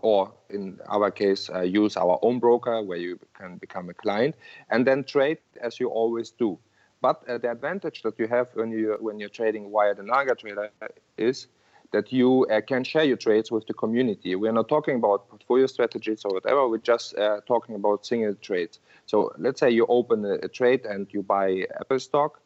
or 0.03 0.33
in 0.51 0.79
our 0.89 1.11
case, 1.11 1.51
uh, 1.51 1.61
use 1.61 1.97
our 1.97 2.19
own 2.23 2.39
broker 2.39 2.83
where 2.83 2.99
you 2.99 3.19
can 3.39 3.57
become 3.59 3.89
a 3.89 3.95
client 3.95 4.35
and 4.71 4.87
then 4.87 5.05
trade 5.05 5.39
as 5.61 5.81
you 5.81 5.89
always 5.89 6.31
do. 6.31 6.59
But 7.01 7.29
uh, 7.29 7.39
the 7.39 7.51
advantage 7.51 8.03
that 8.03 8.19
you 8.19 8.27
have 8.29 8.49
when 8.55 8.71
you 8.73 8.97
when 9.01 9.21
you're 9.21 9.29
trading 9.29 9.71
via 9.71 9.95
the 9.95 10.03
Naga 10.03 10.35
Trader 10.35 10.71
is 11.17 11.47
that 11.93 12.13
you 12.13 12.47
uh, 12.51 12.61
can 12.61 12.85
share 12.85 13.05
your 13.05 13.17
trades 13.17 13.51
with 13.51 13.67
the 13.67 13.75
community. 13.75 14.35
We're 14.35 14.53
not 14.53 14.69
talking 14.69 14.97
about 14.97 15.29
portfolio 15.29 15.67
strategies 15.67 16.25
or 16.25 16.35
whatever. 16.35 16.69
We're 16.69 16.79
just 16.79 17.17
uh, 17.17 17.41
talking 17.47 17.75
about 17.75 18.05
single 18.05 18.35
trades. 18.35 18.79
So 19.07 19.33
let's 19.39 19.61
say 19.61 19.71
you 19.71 19.87
open 19.89 20.25
a, 20.25 20.35
a 20.35 20.49
trade 20.49 20.85
and 20.85 21.07
you 21.11 21.23
buy 21.23 21.67
Apple 21.81 21.99
stock 21.99 22.41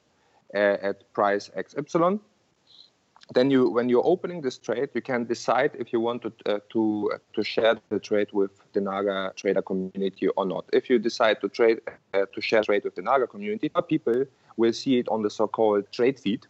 uh, 0.55 0.77
at 0.83 1.13
price 1.13 1.51
XY. 1.57 2.21
Then 3.35 3.51
you, 3.51 3.71
when 3.71 3.89
you're 3.89 4.07
opening 4.07 4.43
this 4.43 4.59
trade, 4.59 4.91
you 4.95 5.01
can 5.01 5.25
decide 5.25 5.71
if 5.79 5.93
you 5.93 6.01
want 6.01 6.23
to 6.23 6.33
uh, 6.47 6.59
to 6.71 7.11
uh, 7.15 7.19
to 7.35 7.43
share 7.43 7.77
the 7.89 7.99
trade 7.99 8.29
with 8.33 8.51
the 8.73 8.81
Naga 8.81 9.33
trader 9.37 9.63
community 9.63 10.29
or 10.29 10.45
not. 10.45 10.65
If 10.73 10.91
you 10.91 10.99
decide 10.99 11.41
to 11.41 11.49
trade 11.49 11.81
uh, 12.15 12.27
to 12.35 12.41
share 12.41 12.63
trade 12.63 12.85
with 12.85 12.95
the 12.95 13.03
Naga 13.03 13.27
community, 13.27 13.71
people 13.89 14.25
will 14.57 14.73
see 14.73 14.99
it 14.99 15.09
on 15.09 15.23
the 15.23 15.31
so-called 15.31 15.91
trade 15.93 16.19
feed 16.19 16.47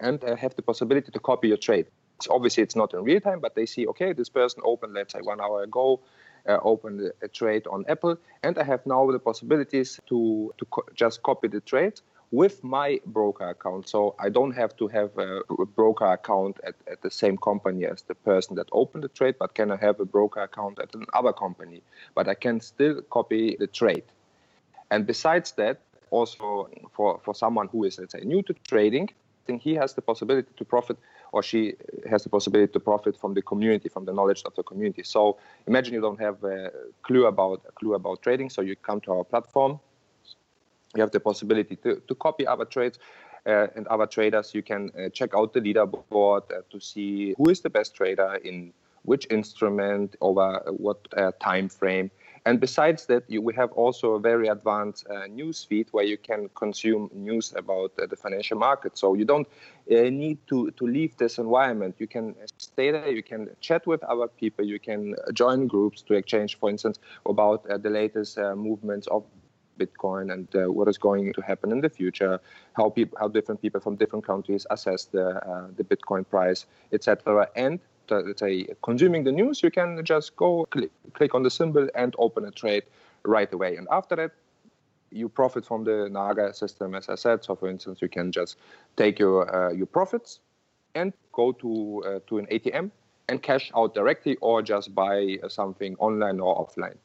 and 0.00 0.22
have 0.22 0.54
the 0.56 0.62
possibility 0.62 1.10
to 1.10 1.20
copy 1.20 1.48
your 1.48 1.56
trade 1.56 1.86
obviously 2.28 2.62
it's 2.62 2.76
not 2.76 2.92
in 2.92 3.02
real 3.02 3.20
time, 3.20 3.40
but 3.40 3.54
they 3.54 3.66
see, 3.66 3.86
okay, 3.86 4.12
this 4.12 4.28
person 4.28 4.60
opened, 4.64 4.92
let's 4.92 5.12
say, 5.12 5.20
one 5.22 5.40
hour 5.40 5.62
ago, 5.62 6.00
uh, 6.48 6.58
opened 6.62 7.10
a 7.22 7.28
trade 7.28 7.66
on 7.66 7.84
Apple, 7.88 8.18
and 8.42 8.58
I 8.58 8.64
have 8.64 8.84
now 8.86 9.10
the 9.10 9.18
possibilities 9.18 10.00
to 10.08 10.52
to 10.58 10.64
co- 10.66 10.86
just 10.94 11.22
copy 11.22 11.48
the 11.48 11.60
trade 11.60 12.00
with 12.32 12.62
my 12.62 13.00
broker 13.06 13.48
account. 13.50 13.88
So 13.88 14.14
I 14.18 14.28
don't 14.28 14.52
have 14.52 14.76
to 14.76 14.88
have 14.88 15.16
a, 15.18 15.40
broker 15.74 16.06
account 16.06 16.60
at, 16.64 16.74
at 16.90 17.02
the 17.02 17.10
same 17.10 17.36
company 17.36 17.84
as 17.86 18.02
the 18.02 18.14
person 18.14 18.56
that 18.56 18.68
opened 18.72 19.04
the 19.04 19.08
trade, 19.08 19.34
but 19.38 19.54
can 19.54 19.70
I 19.70 19.76
have 19.76 19.98
a 19.98 20.04
broker 20.04 20.42
account 20.42 20.78
at 20.78 20.94
another 20.94 21.32
company? 21.32 21.82
But 22.14 22.28
I 22.28 22.34
can 22.34 22.60
still 22.60 23.02
copy 23.02 23.56
the 23.58 23.66
trade. 23.66 24.04
And 24.90 25.06
besides 25.06 25.52
that, 25.52 25.80
also 26.10 26.68
for, 26.92 27.20
for 27.24 27.34
someone 27.34 27.68
who 27.68 27.84
is, 27.84 27.98
let's 27.98 28.12
say, 28.12 28.20
new 28.20 28.42
to 28.42 28.54
trading, 28.68 29.08
I 29.10 29.46
think 29.46 29.62
he 29.62 29.74
has 29.74 29.94
the 29.94 30.02
possibility 30.02 30.48
to 30.56 30.64
profit 30.64 30.98
or 31.32 31.42
she 31.42 31.74
has 32.08 32.24
the 32.24 32.28
possibility 32.28 32.72
to 32.72 32.80
profit 32.80 33.16
from 33.16 33.34
the 33.34 33.42
community, 33.42 33.88
from 33.88 34.04
the 34.04 34.12
knowledge 34.12 34.42
of 34.44 34.54
the 34.56 34.62
community. 34.62 35.02
So 35.02 35.38
imagine 35.66 35.94
you 35.94 36.00
don't 36.00 36.20
have 36.20 36.42
a 36.44 36.72
clue 37.02 37.26
about 37.26 37.62
a 37.68 37.72
clue 37.72 37.94
about 37.94 38.22
trading, 38.22 38.50
so 38.50 38.62
you 38.62 38.76
come 38.76 39.00
to 39.02 39.12
our 39.12 39.24
platform. 39.24 39.78
You 40.94 41.02
have 41.02 41.10
the 41.10 41.20
possibility 41.20 41.76
to, 41.76 42.02
to 42.06 42.14
copy 42.14 42.46
other 42.46 42.64
trades 42.64 42.98
uh, 43.46 43.68
and 43.76 43.86
other 43.88 44.06
traders. 44.06 44.54
You 44.54 44.62
can 44.62 44.90
uh, 44.98 45.08
check 45.10 45.30
out 45.34 45.52
the 45.52 45.60
leaderboard 45.60 46.50
uh, 46.50 46.62
to 46.70 46.80
see 46.80 47.34
who 47.38 47.50
is 47.50 47.60
the 47.60 47.70
best 47.70 47.94
trader 47.94 48.38
in 48.44 48.72
which 49.02 49.26
instrument 49.30 50.16
over 50.20 50.62
what 50.76 50.98
uh, 51.16 51.32
time 51.40 51.68
frame 51.68 52.10
and 52.46 52.58
besides 52.58 53.06
that, 53.06 53.24
you, 53.28 53.42
we 53.42 53.54
have 53.54 53.70
also 53.72 54.14
a 54.14 54.20
very 54.20 54.48
advanced 54.48 55.06
uh, 55.10 55.26
news 55.26 55.62
feed 55.62 55.88
where 55.90 56.04
you 56.04 56.16
can 56.16 56.48
consume 56.54 57.10
news 57.12 57.52
about 57.54 57.92
uh, 58.00 58.06
the 58.06 58.16
financial 58.16 58.58
market. 58.58 58.96
So 58.96 59.14
you 59.14 59.26
don't 59.26 59.46
uh, 59.90 60.08
need 60.08 60.38
to, 60.46 60.70
to 60.70 60.86
leave 60.86 61.16
this 61.18 61.36
environment. 61.38 61.96
You 61.98 62.06
can 62.06 62.34
stay 62.56 62.92
there, 62.92 63.10
you 63.10 63.22
can 63.22 63.50
chat 63.60 63.86
with 63.86 64.02
other 64.04 64.26
people, 64.26 64.64
you 64.64 64.78
can 64.78 65.16
join 65.34 65.66
groups 65.66 66.00
to 66.02 66.14
exchange, 66.14 66.58
for 66.58 66.70
instance, 66.70 66.98
about 67.26 67.68
uh, 67.68 67.76
the 67.76 67.90
latest 67.90 68.38
uh, 68.38 68.56
movements 68.56 69.06
of 69.08 69.24
Bitcoin 69.80 70.32
and 70.32 70.46
uh, 70.54 70.72
what 70.76 70.88
is 70.88 70.98
going 70.98 71.32
to 71.32 71.40
happen 71.40 71.72
in 71.72 71.80
the 71.80 71.88
future, 71.88 72.40
how 72.78 72.90
people, 72.90 73.16
how 73.20 73.28
different 73.28 73.60
people 73.62 73.80
from 73.80 73.96
different 73.96 74.24
countries 74.26 74.66
assess 74.70 75.04
the 75.06 75.26
uh, 75.50 75.66
the 75.76 75.84
Bitcoin 75.84 76.22
price, 76.34 76.66
etc. 76.92 77.48
And 77.56 77.80
uh, 78.10 78.20
let's 78.26 78.40
say 78.40 78.66
consuming 78.82 79.24
the 79.24 79.32
news, 79.32 79.62
you 79.62 79.70
can 79.70 80.04
just 80.04 80.36
go 80.36 80.66
click, 80.70 80.90
click 81.14 81.34
on 81.34 81.42
the 81.42 81.50
symbol 81.50 81.88
and 81.94 82.14
open 82.18 82.44
a 82.44 82.50
trade 82.50 82.84
right 83.24 83.52
away. 83.52 83.76
And 83.76 83.86
after 83.90 84.16
that, 84.16 84.32
you 85.10 85.28
profit 85.28 85.64
from 85.64 85.84
the 85.84 86.08
Naga 86.10 86.54
system, 86.54 86.94
as 86.94 87.08
I 87.08 87.16
said. 87.16 87.44
So, 87.44 87.54
for 87.56 87.68
instance, 87.68 88.00
you 88.00 88.08
can 88.08 88.32
just 88.32 88.56
take 88.96 89.18
your 89.18 89.36
uh, 89.54 89.72
your 89.72 89.86
profits 89.86 90.40
and 90.94 91.12
go 91.32 91.52
to 91.52 92.02
uh, 92.06 92.18
to 92.28 92.38
an 92.38 92.46
ATM 92.46 92.90
and 93.28 93.42
cash 93.42 93.70
out 93.76 93.94
directly, 93.94 94.36
or 94.40 94.62
just 94.62 94.94
buy 94.94 95.38
something 95.48 95.96
online 95.98 96.40
or 96.40 96.66
offline. 96.66 96.96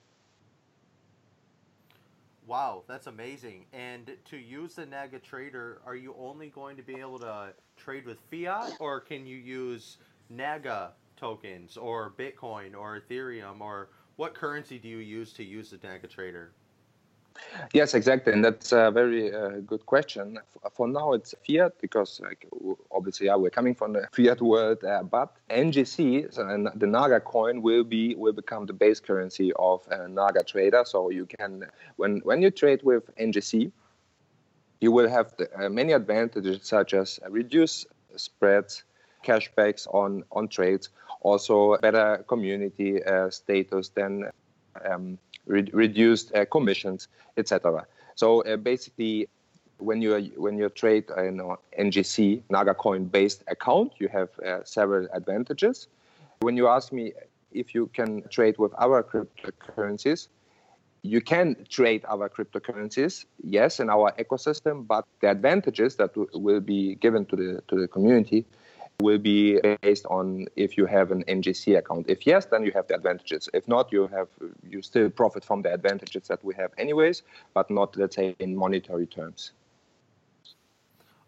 Wow, 2.48 2.84
that's 2.88 3.08
amazing. 3.08 3.66
And 3.74 4.12
to 4.26 4.38
use 4.38 4.76
the 4.76 4.86
Naga 4.86 5.18
Trader, 5.20 5.82
are 5.86 5.96
you 5.96 6.16
only 6.20 6.50
going 6.50 6.78
to 6.78 6.84
be 6.84 7.00
able 7.00 7.18
to 7.20 7.54
trade 7.76 8.06
with 8.06 8.20
fiat, 8.30 8.74
or 8.80 9.00
can 9.00 9.26
you 9.26 9.38
use 9.38 9.98
Naga 10.30 10.92
tokens, 11.18 11.76
or 11.76 12.14
Bitcoin, 12.18 12.76
or 12.76 13.00
Ethereum, 13.00 13.62
or 13.62 13.90
what 14.18 14.36
currency 14.36 14.78
do 14.78 14.88
you 14.88 14.98
use 14.98 15.34
to 15.34 15.44
use 15.44 15.72
the 15.72 15.80
Naga 15.88 16.08
Trader? 16.08 16.52
Yes, 17.74 17.94
exactly, 17.94 18.34
and 18.34 18.44
that's 18.44 18.72
a 18.72 18.92
very 18.92 19.34
uh, 19.34 19.60
good 19.66 19.86
question. 19.86 20.40
For 20.72 20.88
now, 20.88 21.14
it's 21.14 21.34
fiat 21.46 21.74
because, 21.82 22.22
like, 22.22 22.48
obviously, 22.92 23.28
yeah, 23.28 23.36
we're 23.36 23.50
coming 23.50 23.76
from 23.76 23.94
the 23.94 24.08
fiat 24.14 24.42
world, 24.42 24.84
uh, 24.84 25.04
but 25.04 25.36
NGC, 25.50 26.34
so, 26.34 26.44
the 26.76 26.88
Naga 26.88 27.20
coin, 27.20 27.62
will 27.62 27.84
be 27.84 28.16
will 28.16 28.34
become 28.34 28.66
the 28.66 28.74
base 28.74 29.00
currency 29.00 29.52
of 29.58 29.88
a 29.90 30.08
Naga 30.08 30.44
trader. 30.44 30.84
So 30.86 31.10
you 31.10 31.26
can, 31.26 31.66
when 31.98 32.20
when 32.20 32.42
you 32.42 32.52
trade 32.52 32.82
with 32.84 33.16
NGC, 33.18 33.72
you 34.82 34.92
will 34.92 35.10
have 35.10 35.36
the, 35.38 35.50
uh, 35.66 35.70
many 35.70 35.94
advantages 35.94 36.60
such 36.64 36.94
as 36.94 37.20
reduced 37.30 37.88
spreads, 38.16 38.84
cashbacks 39.24 39.88
on 39.94 40.24
on 40.32 40.48
trades, 40.48 40.90
also 41.22 41.78
better 41.78 42.24
community 42.28 43.04
uh, 43.04 43.30
status 43.30 43.90
than. 43.90 44.30
Um, 44.84 45.18
re- 45.46 45.70
reduced 45.74 46.34
uh, 46.36 46.46
commissions, 46.46 47.08
etc. 47.38 47.86
So 48.16 48.42
uh, 48.42 48.58
basically, 48.58 49.28
when 49.78 50.02
you 50.02 50.32
when 50.38 50.58
you 50.58 50.70
trade 50.70 51.10
an 51.12 51.42
NGC 51.80 52.44
Naga 52.50 52.74
coin 52.74 53.06
based 53.06 53.44
account, 53.48 53.94
you 54.00 54.08
have 54.08 54.30
uh, 54.40 54.64
several 54.64 55.08
advantages. 55.14 55.88
When 56.40 56.58
you 56.58 56.68
ask 56.68 56.92
me 56.92 57.14
if 57.52 57.74
you 57.74 57.88
can 57.88 58.24
trade 58.30 58.58
with 58.58 58.74
our 58.78 59.04
cryptocurrencies, 59.04 60.28
you 61.02 61.22
can 61.22 61.56
trade 61.70 62.04
our 62.08 62.30
cryptocurrencies, 62.30 63.26
yes, 63.44 63.80
in 63.80 63.90
our 63.90 64.12
ecosystem, 64.14 64.86
but 64.88 65.06
the 65.22 65.30
advantages 65.30 65.96
that 65.96 66.14
w- 66.16 66.30
will 66.34 66.60
be 66.60 66.96
given 66.96 67.26
to 67.28 67.36
the 67.36 67.62
to 67.68 67.80
the 67.80 67.88
community 67.88 68.46
will 69.02 69.18
be 69.18 69.60
based 69.82 70.06
on 70.08 70.48
if 70.56 70.78
you 70.78 70.86
have 70.86 71.12
an 71.12 71.24
NGC 71.28 71.78
account. 71.78 72.06
If 72.08 72.26
yes, 72.26 72.46
then 72.46 72.64
you 72.64 72.72
have 72.74 72.88
the 72.88 72.96
advantages. 72.96 73.50
If 73.54 73.68
not, 73.68 73.92
you 73.92 74.08
have 74.08 74.28
you 74.70 74.82
still 74.82 75.10
profit 75.10 75.44
from 75.44 75.62
the 75.62 75.74
advantages 75.74 76.28
that 76.28 76.44
we 76.44 76.54
have 76.56 76.72
anyways, 76.78 77.24
but 77.54 77.70
not 77.70 77.98
let's 77.98 78.16
say 78.16 78.36
in 78.40 78.56
monetary 78.56 79.08
terms. 79.08 79.52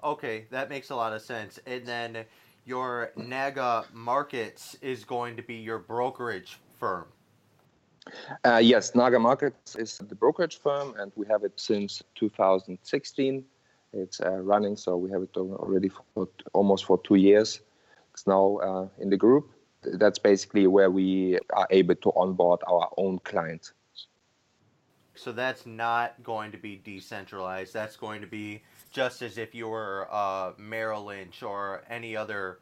Okay, 0.04 0.46
that 0.52 0.70
makes 0.70 0.90
a 0.90 0.96
lot 0.96 1.14
of 1.14 1.22
sense. 1.22 1.60
And 1.66 1.86
then 1.86 2.26
your 2.66 3.12
Naga 3.16 3.86
Markets 3.94 4.78
is 4.82 5.04
going 5.04 5.36
to 5.36 5.42
be 5.42 5.56
your 5.56 5.80
brokerage 5.80 6.60
firm. 6.80 7.06
Uh, 8.46 8.58
yes, 8.58 8.96
Naga 8.96 9.20
Markets 9.20 9.76
is 9.76 9.98
the 9.98 10.16
brokerage 10.16 10.60
firm, 10.60 10.94
and 10.98 11.12
we 11.16 11.26
have 11.28 11.44
it 11.44 11.54
since 11.58 12.02
2016. 12.16 13.44
It's 13.94 14.20
uh, 14.20 14.32
running, 14.32 14.76
so 14.76 14.98
we 14.98 15.12
have 15.12 15.22
it 15.24 15.36
already 15.38 15.90
for 15.90 16.28
almost 16.54 16.86
for 16.86 17.00
two 17.04 17.16
years. 17.16 17.62
It's 18.14 18.28
now 18.28 18.58
uh, 18.58 18.88
in 19.02 19.10
the 19.10 19.18
group. 19.18 19.50
That's 19.84 20.20
basically 20.20 20.68
where 20.68 20.92
we 20.92 21.40
are 21.54 21.68
able 21.70 21.96
to 21.96 22.10
onboard 22.16 22.62
our 22.68 22.90
own 22.98 23.20
clients. 23.20 23.74
So 25.16 25.32
that's 25.32 25.66
not 25.66 26.22
going 26.24 26.52
to 26.52 26.58
be 26.58 26.76
decentralized. 26.84 27.74
That's 27.74 27.96
going 27.96 28.22
to 28.22 28.28
be 28.28 28.62
just 28.92 29.22
as 29.22 29.38
if 29.38 29.56
you 29.56 29.68
were 29.68 30.08
uh, 30.12 30.52
Merrill 30.58 31.06
Lynch 31.06 31.42
or 31.42 31.84
any 31.90 32.16
other 32.16 32.60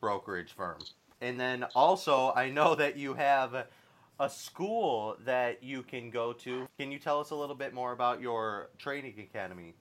brokerage 0.00 0.52
firm. 0.52 0.78
And 1.20 1.38
then 1.38 1.64
also, 1.74 2.32
I 2.34 2.50
know 2.50 2.74
that 2.74 2.96
you 2.96 3.14
have 3.14 3.66
a 4.20 4.30
school 4.30 5.16
that 5.24 5.62
you 5.62 5.82
can 5.82 6.10
go 6.10 6.32
to. 6.32 6.66
Can 6.78 6.90
you 6.90 6.98
tell 6.98 7.20
us 7.20 7.30
a 7.30 7.34
little 7.34 7.54
bit 7.54 7.72
more 7.72 7.92
about 7.92 8.20
your 8.20 8.70
training 8.78 9.14
academy? 9.18 9.74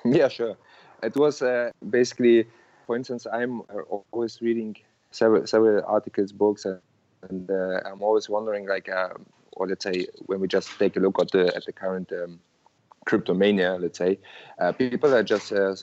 Yeah, 0.04 0.28
sure. 0.28 0.56
It 1.02 1.16
was 1.16 1.42
uh, 1.42 1.70
basically, 1.88 2.46
for 2.86 2.96
instance, 2.96 3.26
I'm 3.30 3.60
uh, 3.62 3.82
always 4.12 4.40
reading 4.40 4.76
several 5.10 5.46
several 5.46 5.84
articles, 5.86 6.32
books, 6.32 6.64
and, 6.64 6.80
and 7.28 7.50
uh, 7.50 7.80
I'm 7.84 8.02
always 8.02 8.28
wondering, 8.28 8.66
like, 8.66 8.88
uh, 8.88 9.10
or 9.52 9.66
let's 9.68 9.84
say, 9.84 10.06
when 10.26 10.40
we 10.40 10.48
just 10.48 10.70
take 10.78 10.96
a 10.96 11.00
look 11.00 11.20
at 11.20 11.30
the 11.30 11.54
at 11.54 11.64
the 11.64 11.72
current 11.72 12.12
um, 12.12 12.40
cryptomania, 13.06 13.80
let's 13.80 13.98
say, 13.98 14.18
uh, 14.58 14.72
people 14.72 15.14
are 15.14 15.22
just 15.22 15.52
uh, 15.52 15.70
uh 15.70 15.74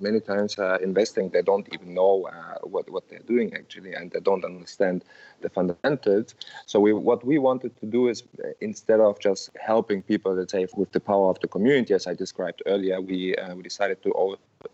many 0.00 0.20
times 0.20 0.58
uh, 0.58 0.78
investing. 0.82 1.30
They 1.30 1.42
don't 1.42 1.66
even 1.72 1.94
know 1.94 2.26
uh, 2.26 2.58
what 2.62 2.90
what 2.90 3.08
they're 3.08 3.28
doing 3.34 3.54
actually, 3.54 3.94
and 3.94 4.10
they 4.10 4.20
don't 4.20 4.44
understand 4.44 5.04
the 5.40 5.48
fundamentals. 5.48 6.34
So 6.66 6.80
we 6.80 6.92
what 6.92 7.24
we 7.24 7.38
wanted 7.38 7.72
to 7.80 7.86
do 7.86 8.08
is 8.08 8.24
instead 8.60 9.00
of 9.00 9.18
just 9.20 9.50
helping 9.56 10.02
people, 10.02 10.34
let's 10.34 10.52
say, 10.52 10.66
with 10.76 10.92
the 10.92 11.00
power 11.00 11.30
of 11.30 11.38
the 11.40 11.48
community, 11.48 11.94
as 11.94 12.06
I 12.06 12.14
described 12.14 12.62
earlier, 12.66 13.00
we 13.00 13.34
we 13.56 13.62
decided 13.62 14.02
to 14.02 14.10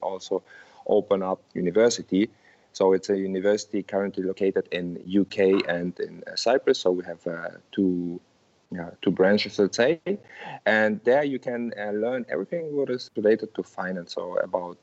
also 0.01 0.43
open 0.87 1.23
up 1.23 1.41
university. 1.55 2.31
So 2.73 2.93
it's 2.93 3.11
a 3.11 3.19
university 3.19 3.83
currently 3.83 4.23
located 4.23 4.69
in 4.71 4.85
UK 5.21 5.69
and 5.69 5.99
in 5.99 6.23
Cyprus. 6.37 6.79
So 6.79 6.93
we 6.93 7.05
have 7.05 7.23
two 7.73 8.21
yeah, 8.73 8.91
two 9.03 9.11
branches, 9.11 9.59
let's 9.59 9.77
say. 9.77 10.01
And 10.65 11.01
there 11.05 11.25
you 11.25 11.39
can 11.39 11.73
uh, 11.79 11.91
learn 11.91 12.25
everything 12.29 12.77
what 12.77 12.91
is 12.91 13.11
related 13.17 13.55
to 13.55 13.63
finance, 13.63 14.15
so 14.15 14.37
about 14.39 14.79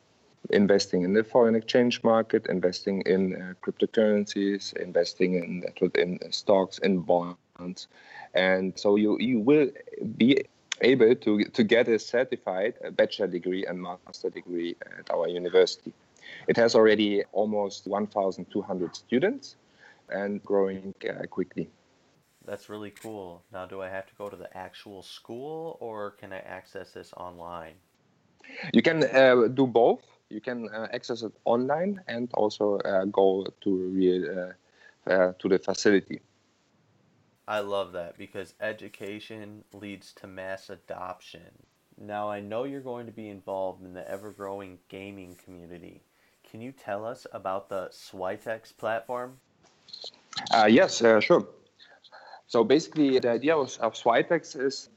investing 0.50 1.04
in 1.04 1.14
the 1.14 1.24
foreign 1.24 1.56
exchange 1.56 2.04
market, 2.04 2.48
investing 2.48 3.02
in 3.02 3.36
uh, 3.36 3.54
cryptocurrencies, 3.66 4.76
investing 4.78 5.36
in, 5.36 5.64
in 5.96 6.20
stocks, 6.32 6.78
in 6.80 7.00
bonds. 7.00 7.88
And 8.34 8.78
so 8.78 8.96
you, 8.96 9.18
you 9.20 9.40
will 9.40 9.70
be 10.18 10.44
able 10.82 11.16
to, 11.16 11.44
to 11.44 11.64
get 11.64 11.88
a 11.88 12.00
certified 12.00 12.76
bachelor 12.96 13.28
degree 13.28 13.66
and 13.66 13.82
master 13.82 14.30
degree 14.30 14.76
at 15.00 15.10
our 15.12 15.28
university. 15.28 15.94
It 16.48 16.58
has 16.58 16.76
already 16.76 17.24
almost 17.32 17.88
1,200 17.88 18.96
students 18.96 19.56
and 20.10 20.44
growing 20.44 20.94
uh, 21.10 21.26
quickly. 21.28 21.70
That's 22.48 22.70
really 22.70 22.92
cool. 22.92 23.44
Now, 23.52 23.66
do 23.66 23.82
I 23.82 23.90
have 23.90 24.08
to 24.08 24.16
go 24.16 24.30
to 24.30 24.38
the 24.38 24.56
actual 24.58 25.04
school 25.04 25.78
or 25.82 26.12
can 26.12 26.32
I 26.32 26.40
access 26.40 26.94
this 26.94 27.14
online? 27.18 27.74
You 28.74 28.82
can 28.82 29.04
uh, 29.04 29.50
do 29.54 29.68
both. 29.68 30.06
You 30.30 30.40
can 30.40 30.70
uh, 30.70 30.88
access 30.94 31.24
it 31.24 31.34
online 31.44 32.02
and 32.08 32.32
also 32.36 32.80
uh, 32.80 33.04
go 33.06 33.46
to 33.62 33.70
real 33.90 34.24
uh, 34.32 35.12
uh, 35.12 35.34
to 35.40 35.50
the 35.50 35.60
facility. 35.60 36.22
I 37.50 37.60
love 37.60 37.92
that 37.94 38.18
because 38.18 38.54
education 38.62 39.66
leads 39.74 40.14
to 40.14 40.28
mass 40.28 40.70
adoption. 40.70 41.52
Now, 42.00 42.30
I 42.30 42.40
know 42.40 42.64
you're 42.64 42.80
going 42.80 43.08
to 43.08 43.12
be 43.12 43.28
involved 43.28 43.84
in 43.84 43.94
the 43.94 44.10
ever 44.10 44.32
growing 44.32 44.80
gaming 44.88 45.36
community. 45.44 46.04
Can 46.50 46.62
you 46.62 46.72
tell 46.72 47.06
us 47.06 47.28
about 47.34 47.68
the 47.68 47.90
Switex 47.92 48.76
platform? 48.78 49.40
Uh, 50.54 50.68
yes, 50.70 50.98
sure. 50.98 51.48
So 52.48 52.64
basically, 52.64 53.20
the 53.20 53.30
idea 53.30 53.56
of, 53.56 53.78
of 53.80 53.94
Switex 53.94 54.60
is 54.60 54.90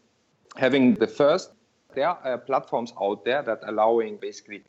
having 0.57 0.95
the 0.95 1.07
first. 1.07 1.51
There 1.95 2.09
are 2.09 2.39
platforms 2.39 2.93
out 3.01 3.25
there 3.25 3.43
that 3.43 3.61
allowing 3.67 4.17
basically, 4.17 4.63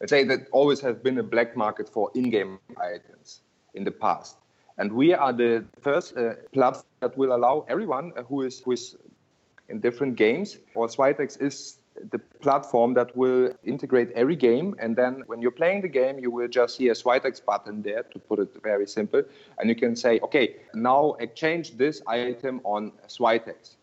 let's 0.00 0.10
say 0.10 0.22
that 0.24 0.46
always 0.52 0.80
has 0.80 0.96
been 0.96 1.18
a 1.18 1.22
black 1.22 1.56
market 1.56 1.88
for 1.88 2.10
in-game 2.14 2.60
items 2.80 3.40
in 3.74 3.82
the 3.82 3.90
past, 3.90 4.36
and 4.78 4.92
we 4.92 5.12
are 5.12 5.32
the 5.32 5.64
first 5.80 6.16
uh, 6.16 6.34
platform 6.52 6.86
that 7.00 7.18
will 7.18 7.34
allow 7.34 7.66
everyone 7.68 8.12
who 8.28 8.42
is 8.42 8.60
who 8.60 8.72
is 8.72 8.96
in 9.68 9.80
different 9.80 10.14
games. 10.14 10.58
Or 10.74 10.86
Switex 10.86 11.42
is 11.42 11.78
the 12.10 12.18
platform 12.18 12.94
that 12.94 13.16
will 13.16 13.52
integrate 13.64 14.10
every 14.12 14.36
game. 14.36 14.74
And 14.78 14.96
then 14.96 15.22
when 15.26 15.40
you're 15.42 15.50
playing 15.50 15.82
the 15.82 15.88
game, 15.88 16.18
you 16.18 16.30
will 16.30 16.48
just 16.48 16.76
see 16.76 16.88
a 16.88 16.94
Switex 16.94 17.44
button 17.44 17.82
there 17.82 18.02
to 18.02 18.18
put 18.18 18.38
it 18.38 18.50
very 18.62 18.86
simple. 18.86 19.22
And 19.58 19.68
you 19.68 19.74
can 19.74 19.96
say, 19.96 20.20
okay, 20.20 20.56
now 20.74 21.16
exchange 21.20 21.76
this 21.76 22.02
item 22.06 22.60
on 22.64 22.92
Switex. 23.06 23.76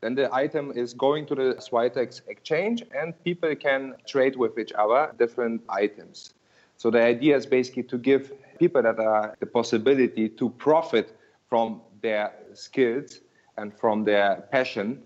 Then 0.00 0.14
the 0.14 0.34
item 0.34 0.72
is 0.74 0.94
going 0.94 1.26
to 1.26 1.34
the 1.34 1.54
Switex 1.56 2.22
exchange 2.28 2.82
and 2.94 3.12
people 3.22 3.54
can 3.54 3.94
trade 4.06 4.36
with 4.36 4.58
each 4.58 4.72
other 4.72 5.12
different 5.18 5.62
items. 5.68 6.32
So 6.78 6.90
the 6.90 7.02
idea 7.02 7.36
is 7.36 7.44
basically 7.44 7.82
to 7.84 7.98
give 7.98 8.32
people 8.58 8.82
that 8.82 8.98
are 8.98 9.36
the 9.40 9.46
possibility 9.46 10.28
to 10.30 10.48
profit 10.50 11.14
from 11.48 11.82
their 12.00 12.32
skills 12.54 13.20
and 13.58 13.76
from 13.76 14.04
their 14.04 14.48
passion 14.50 15.02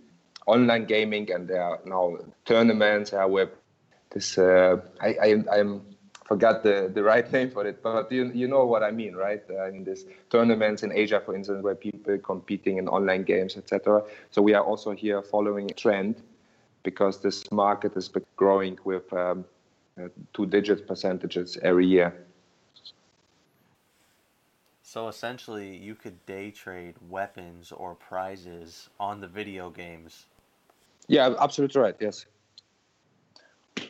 online 0.46 0.84
gaming, 0.84 1.30
and 1.32 1.48
there 1.48 1.62
are 1.62 1.80
now 1.84 2.18
tournaments 2.44 3.12
uh, 3.12 3.24
where 3.26 3.50
this 4.10 4.38
uh, 4.38 4.76
I, 5.00 5.16
I 5.22 5.44
I'm 5.52 5.94
forgot 6.24 6.62
the, 6.62 6.90
the 6.92 7.02
right 7.02 7.30
name 7.36 7.50
for 7.50 7.66
it, 7.66 7.82
but 7.82 8.10
you, 8.10 8.30
you 8.34 8.48
know 8.48 8.64
what 8.64 8.82
I 8.82 8.90
mean, 8.90 9.14
right? 9.14 9.42
Uh, 9.48 9.68
in 9.68 9.84
these 9.84 10.06
tournaments 10.30 10.82
in 10.82 10.92
Asia, 10.92 11.20
for 11.24 11.34
instance, 11.34 11.62
where 11.62 11.74
people 11.74 12.18
competing 12.18 12.78
in 12.78 12.88
online 12.88 13.22
games, 13.22 13.56
etc. 13.56 14.02
So 14.30 14.42
we 14.42 14.54
are 14.54 14.64
also 14.64 14.92
here 14.92 15.22
following 15.22 15.70
a 15.70 15.74
trend 15.74 16.22
because 16.82 17.20
this 17.20 17.50
market 17.50 17.96
is 17.96 18.10
growing 18.36 18.78
with 18.84 19.12
um, 19.12 19.44
uh, 19.98 20.08
two-digit 20.32 20.86
percentages 20.86 21.56
every 21.62 21.86
year. 21.86 22.14
So 24.82 25.08
essentially, 25.08 25.76
you 25.76 25.94
could 25.94 26.24
day 26.26 26.50
trade 26.50 26.94
weapons 27.08 27.72
or 27.72 27.94
prizes 27.94 28.90
on 29.00 29.20
the 29.20 29.26
video 29.26 29.70
games. 29.70 30.26
Yeah, 31.08 31.34
absolutely 31.38 31.80
right. 31.80 31.96
Yes 32.00 32.26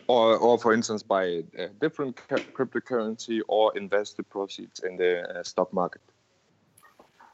or, 0.08 0.36
or 0.36 0.58
for 0.58 0.72
instance, 0.72 1.02
buy 1.02 1.42
a 1.56 1.68
different 1.80 2.16
cryptocurrency 2.28 3.40
or 3.48 3.76
invest 3.76 4.16
the 4.16 4.22
proceeds 4.22 4.80
in 4.80 4.96
the 4.96 5.22
uh, 5.22 5.42
stock 5.42 5.72
market. 5.72 6.02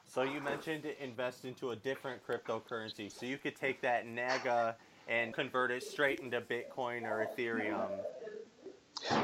So 0.06 0.22
you 0.22 0.40
mentioned 0.40 0.84
invest 1.00 1.44
into 1.44 1.70
a 1.70 1.76
different 1.76 2.20
cryptocurrency. 2.26 3.10
So 3.10 3.26
you 3.26 3.38
could 3.38 3.56
take 3.56 3.80
that 3.82 4.06
Naga 4.06 4.76
and 5.08 5.32
convert 5.32 5.70
it 5.70 5.82
straight 5.82 6.20
into 6.20 6.40
Bitcoin 6.40 7.04
or 7.04 7.26
Ethereum. 7.26 7.88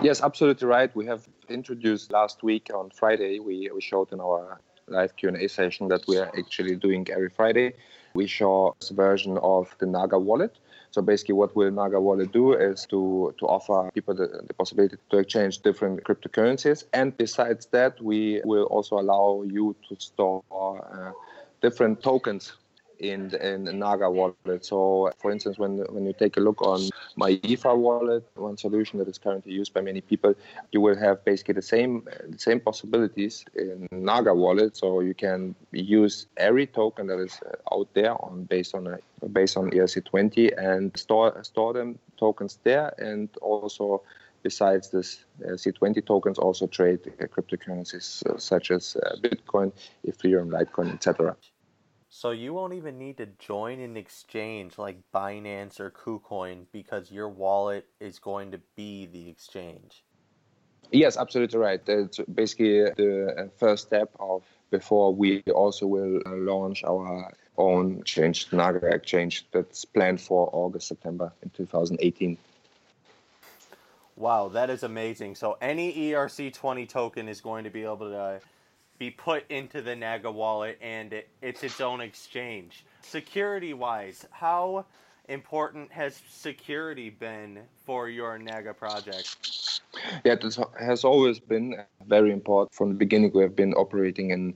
Yes, 0.03 0.23
absolutely 0.23 0.67
right. 0.67 0.95
We 0.97 1.07
have 1.07 1.29
introduced 1.49 2.13
last 2.13 2.43
week 2.43 2.71
on 2.73 2.91
Friday. 2.91 3.41
We, 3.41 3.71
we 3.73 3.81
showed 3.81 4.13
in 4.13 4.21
our 4.21 4.61
live 4.89 5.17
Q&A 5.17 5.49
session 5.49 5.89
that 5.89 6.07
we 6.07 6.17
are 6.19 6.31
actually 6.39 6.77
doing 6.77 7.07
every 7.11 7.31
Friday. 7.31 7.75
We 8.17 8.27
show 8.27 8.75
a 8.91 8.95
version 8.95 9.39
of 9.39 9.75
the 9.79 9.87
Naga 9.87 10.19
wallet 10.19 10.55
so 10.97 11.03
basically, 11.03 11.35
what 11.35 11.55
will 11.55 11.71
Naga 11.71 12.01
Wallet 12.01 12.33
do 12.33 12.55
is 12.55 12.87
to, 12.87 13.35
to 13.39 13.47
offer 13.47 13.91
people 13.93 14.15
the, 14.15 14.41
the 14.47 14.55
possibility 14.55 14.97
to 15.11 15.19
exchange 15.19 15.59
different 15.59 16.03
cryptocurrencies. 16.05 16.85
And 16.95 17.15
besides 17.15 17.67
that, 17.67 18.01
we 18.03 18.41
will 18.47 18.65
also 18.65 18.99
allow 18.99 19.43
you 19.47 19.77
to 19.91 19.97
store 19.99 20.43
uh, 20.51 21.13
different 21.61 22.03
tokens 22.03 22.55
in 22.99 23.35
in 23.35 23.79
Naga 23.79 24.11
wallet. 24.11 24.65
So, 24.65 25.11
for 25.19 25.31
instance, 25.31 25.59
when 25.59 25.79
when 25.91 26.05
you 26.07 26.13
take 26.13 26.37
a 26.37 26.41
look 26.41 26.63
on 26.63 26.81
MyEther 27.19 27.77
wallet, 27.77 28.25
one 28.35 28.57
solution 28.57 28.99
that 28.99 29.09
is 29.09 29.19
currently 29.19 29.53
used 29.53 29.73
by 29.75 29.81
many 29.81 30.01
people, 30.01 30.35
you 30.73 30.81
will 30.81 30.97
have 30.97 31.25
basically 31.25 31.55
the 31.55 31.63
same 31.63 32.07
same 32.37 32.61
possibilities 32.61 33.45
in 33.55 33.89
Naga 33.91 34.35
wallet. 34.35 34.77
So 34.77 35.01
you 35.01 35.15
can 35.15 35.55
use 35.73 36.27
every 36.37 36.67
token 36.67 37.07
that 37.09 37.19
is 37.19 37.41
uh, 37.47 37.75
out 37.75 37.89
there 37.95 38.13
on 38.25 38.45
based 38.45 38.75
on 38.75 38.87
a 38.87 39.29
based 39.29 39.57
on 39.57 39.71
ERC20 39.71 40.57
and 40.59 40.97
store 40.97 41.43
store 41.43 41.73
them 41.73 41.99
tokens 42.17 42.59
there, 42.65 42.95
and 42.99 43.29
also 43.41 44.03
besides 44.43 44.91
this 44.91 45.25
uh, 45.45 45.57
C20 45.63 46.07
tokens 46.07 46.39
also 46.39 46.67
trade 46.67 47.01
uh, 47.07 47.25
cryptocurrencies 47.25 48.25
uh, 48.27 48.39
such 48.39 48.71
as 48.71 48.97
uh, 48.97 49.17
Bitcoin, 49.21 49.73
Ethereum, 50.07 50.49
Litecoin, 50.51 50.95
etc. 50.95 51.37
So 52.17 52.31
you 52.31 52.55
won't 52.55 52.73
even 52.73 52.99
need 52.99 53.19
to 53.19 53.27
join 53.39 53.79
an 53.79 53.95
exchange 53.95 54.79
like 54.79 54.97
Binance 55.15 55.79
or 55.79 55.91
KuCoin 55.91 56.65
because 56.73 57.11
your 57.11 57.29
wallet 57.29 57.87
is 58.01 58.19
going 58.19 58.53
to 58.53 58.61
be 58.75 59.05
the 59.05 59.29
exchange. 59.29 60.03
Yes, 60.91 61.19
absolutely 61.19 61.59
right. 61.59 61.79
It's 61.87 62.19
basically 62.21 62.85
the 62.97 63.35
uh, 63.37 63.49
first 63.59 63.89
step 63.89 64.13
of 64.19 64.45
before 64.71 65.15
we 65.15 65.43
also 65.55 65.87
will 65.87 66.23
uh, 66.25 66.37
launch 66.37 66.83
our 66.85 67.35
own 67.59 67.99
exchange, 67.99 68.51
Naga 68.51 68.87
exchange, 68.87 69.47
that's 69.53 69.85
planned 69.85 70.23
for 70.23 70.49
August, 70.55 70.89
September 70.89 71.31
in 71.43 71.51
2018. 71.51 72.39
Wow, 74.17 74.49
that 74.49 74.71
is 74.71 74.85
amazing. 74.85 75.35
So 75.35 75.59
any 75.61 75.93
ERC20 75.95 76.89
token 76.89 77.29
is 77.29 77.43
going 77.43 77.65
to 77.65 77.71
be 77.71 77.83
able 77.83 78.09
to 78.09 78.41
be 78.99 79.11
put 79.11 79.45
into 79.51 79.83
the 79.83 79.95
Naga 79.95 80.31
wallet 80.31 80.79
and 80.81 81.13
it, 81.13 81.29
it's 81.43 81.63
its 81.63 81.81
own 81.81 82.01
exchange. 82.01 82.85
Security 83.03 83.75
wise, 83.75 84.27
how 84.31 84.85
important 85.29 85.91
has 85.93 86.21
security 86.29 87.11
been 87.11 87.61
for 87.85 88.09
your 88.09 88.39
Naga 88.39 88.75
project? 88.75 89.37
Yeah, 90.25 90.37
this 90.37 90.59
has 90.79 91.05
always 91.05 91.39
been 91.39 91.77
very 92.07 92.33
important. 92.33 92.75
From 92.75 92.91
the 92.91 92.95
beginning, 92.95 93.33
we 93.35 93.43
have 93.43 93.57
been 93.57 93.75
operating 93.75 94.31
in 94.31 94.55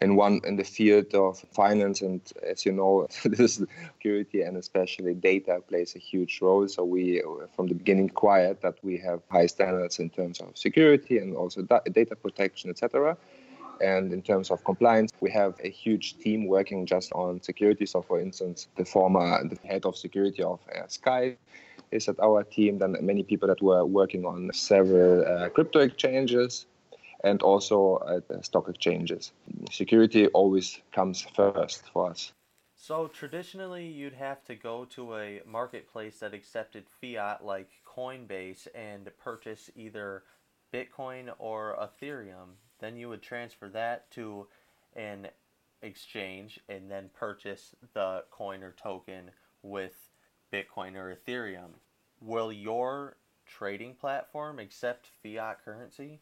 in 0.00 0.16
one 0.16 0.40
in 0.44 0.56
the 0.56 0.64
field 0.64 1.14
of 1.14 1.38
finance, 1.52 2.02
and 2.02 2.20
as 2.42 2.66
you 2.66 2.72
know, 2.72 3.06
this 3.24 3.62
security 3.94 4.42
and 4.42 4.56
especially 4.56 5.14
data 5.14 5.62
plays 5.68 5.94
a 5.96 5.98
huge 5.98 6.40
role. 6.42 6.66
So 6.68 6.84
we, 6.84 7.22
from 7.54 7.68
the 7.68 7.74
beginning, 7.74 8.06
required 8.06 8.60
that 8.62 8.76
we 8.82 8.98
have 8.98 9.20
high 9.30 9.46
standards 9.46 9.98
in 9.98 10.10
terms 10.10 10.40
of 10.40 10.56
security 10.56 11.18
and 11.18 11.36
also 11.36 11.62
data 11.62 12.16
protection, 12.16 12.70
etc. 12.70 13.16
And 13.84 14.12
in 14.12 14.22
terms 14.22 14.50
of 14.50 14.64
compliance, 14.64 15.10
we 15.20 15.30
have 15.32 15.54
a 15.62 15.70
huge 15.70 16.18
team 16.18 16.46
working 16.46 16.86
just 16.86 17.12
on 17.12 17.42
security. 17.42 17.84
So, 17.84 18.00
for 18.00 18.18
instance, 18.18 18.68
the 18.76 18.84
former 18.84 19.26
the 19.46 19.58
head 19.68 19.84
of 19.84 19.96
security 19.96 20.42
of 20.42 20.60
uh, 20.74 20.86
Sky 20.88 21.36
is 21.90 22.08
at 22.08 22.18
our 22.18 22.42
team. 22.44 22.78
Then 22.78 22.96
many 23.02 23.22
people 23.22 23.48
that 23.48 23.60
were 23.62 23.84
working 23.84 24.24
on 24.24 24.50
several 24.54 25.24
uh, 25.26 25.48
crypto 25.50 25.80
exchanges 25.80 26.66
and 27.24 27.42
also 27.42 27.78
at 28.08 28.44
stock 28.44 28.68
exchanges. 28.68 29.32
Security 29.70 30.28
always 30.28 30.80
comes 30.92 31.26
first 31.36 31.82
for 31.92 32.10
us. 32.10 32.32
So 32.76 33.08
traditionally, 33.08 33.86
you'd 33.86 34.14
have 34.14 34.44
to 34.44 34.54
go 34.54 34.84
to 34.96 35.16
a 35.16 35.40
marketplace 35.46 36.18
that 36.18 36.34
accepted 36.34 36.84
fiat 37.00 37.44
like 37.44 37.70
Coinbase 37.86 38.66
and 38.74 39.10
purchase 39.22 39.70
either 39.74 40.24
Bitcoin 40.72 41.32
or 41.38 41.76
Ethereum. 41.80 42.56
Then 42.80 42.96
you 42.96 43.08
would 43.08 43.22
transfer 43.22 43.68
that 43.70 44.10
to 44.12 44.46
an 44.96 45.28
exchange 45.82 46.60
and 46.68 46.90
then 46.90 47.10
purchase 47.14 47.74
the 47.92 48.24
coin 48.30 48.62
or 48.62 48.72
token 48.72 49.30
with 49.62 50.08
Bitcoin 50.52 50.94
or 50.96 51.14
Ethereum. 51.14 51.70
Will 52.20 52.52
your 52.52 53.16
trading 53.46 53.94
platform 53.94 54.58
accept 54.58 55.10
fiat 55.22 55.64
currency? 55.64 56.20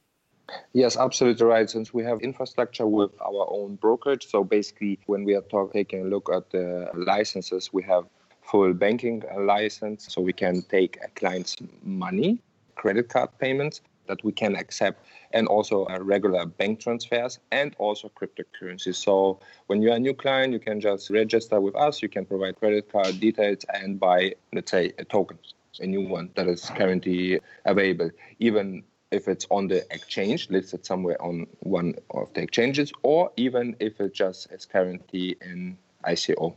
Yes, 0.73 0.97
absolutely 0.97 1.47
right. 1.47 1.71
Since 1.71 1.95
we 1.95 2.03
have 2.05 2.21
infrastructure 2.21 2.87
with 2.87 3.12
our 3.21 3.47
own 3.49 3.77
brokerage, 3.77 4.27
so 4.27 4.43
basically, 4.43 4.99
when 5.07 5.25
we 5.25 5.35
are 5.35 5.43
talk, 5.43 5.73
taking 5.73 6.03
a 6.03 6.05
look 6.05 6.29
at 6.33 6.51
the 6.51 6.91
licenses, 6.95 7.73
we 7.73 7.83
have 7.85 8.05
full 8.43 8.75
banking 8.75 9.23
license, 9.38 10.12
so 10.12 10.21
we 10.21 10.33
can 10.33 10.62
take 10.62 10.99
a 11.03 11.09
client's 11.11 11.57
money, 11.85 12.41
credit 12.75 13.09
card 13.09 13.31
payments, 13.38 13.81
that 14.07 14.23
we 14.25 14.33
can 14.33 14.57
accept 14.57 15.05
and 15.33 15.47
also 15.49 15.87
uh, 15.87 15.99
regular 16.01 16.47
bank 16.47 16.81
transfers 16.81 17.38
and 17.51 17.75
also 17.79 18.11
cryptocurrencies. 18.11 18.97
So 18.97 19.41
when 19.67 19.83
you're 19.83 19.95
a 19.95 20.01
new 20.01 20.15
client, 20.15 20.53
you 20.53 20.59
can 20.59 20.81
just 20.81 21.11
register 21.11 21.61
with 21.61 21.75
us, 21.77 22.03
you 22.03 22.09
can 22.09 22.25
provide 22.25 22.59
credit 22.59 22.91
card 22.91 23.21
details 23.21 23.65
and 23.73 23.99
buy, 23.99 24.35
let's 24.53 24.71
say, 24.71 24.93
a 24.99 25.05
token, 25.05 25.38
a 25.81 25.87
new 25.87 26.07
one 26.07 26.31
that 26.35 26.49
is 26.49 26.71
currently 26.77 27.41
available, 27.65 28.11
even 28.38 28.83
if 29.11 29.29
it's 29.29 29.47
on 29.51 29.69
the 29.69 29.85
exchange, 29.95 30.49
listed 30.51 30.85
somewhere 30.85 31.21
on 31.23 31.47
one 31.61 31.95
of 32.11 32.33
the 32.35 32.43
exchanges, 32.43 32.93
or 33.03 33.31
even 33.37 33.77
if 33.79 34.01
it 34.01 34.15
just 34.15 34.51
is 34.53 34.65
currently 34.65 35.37
in 35.43 35.77
ICO. 36.05 36.57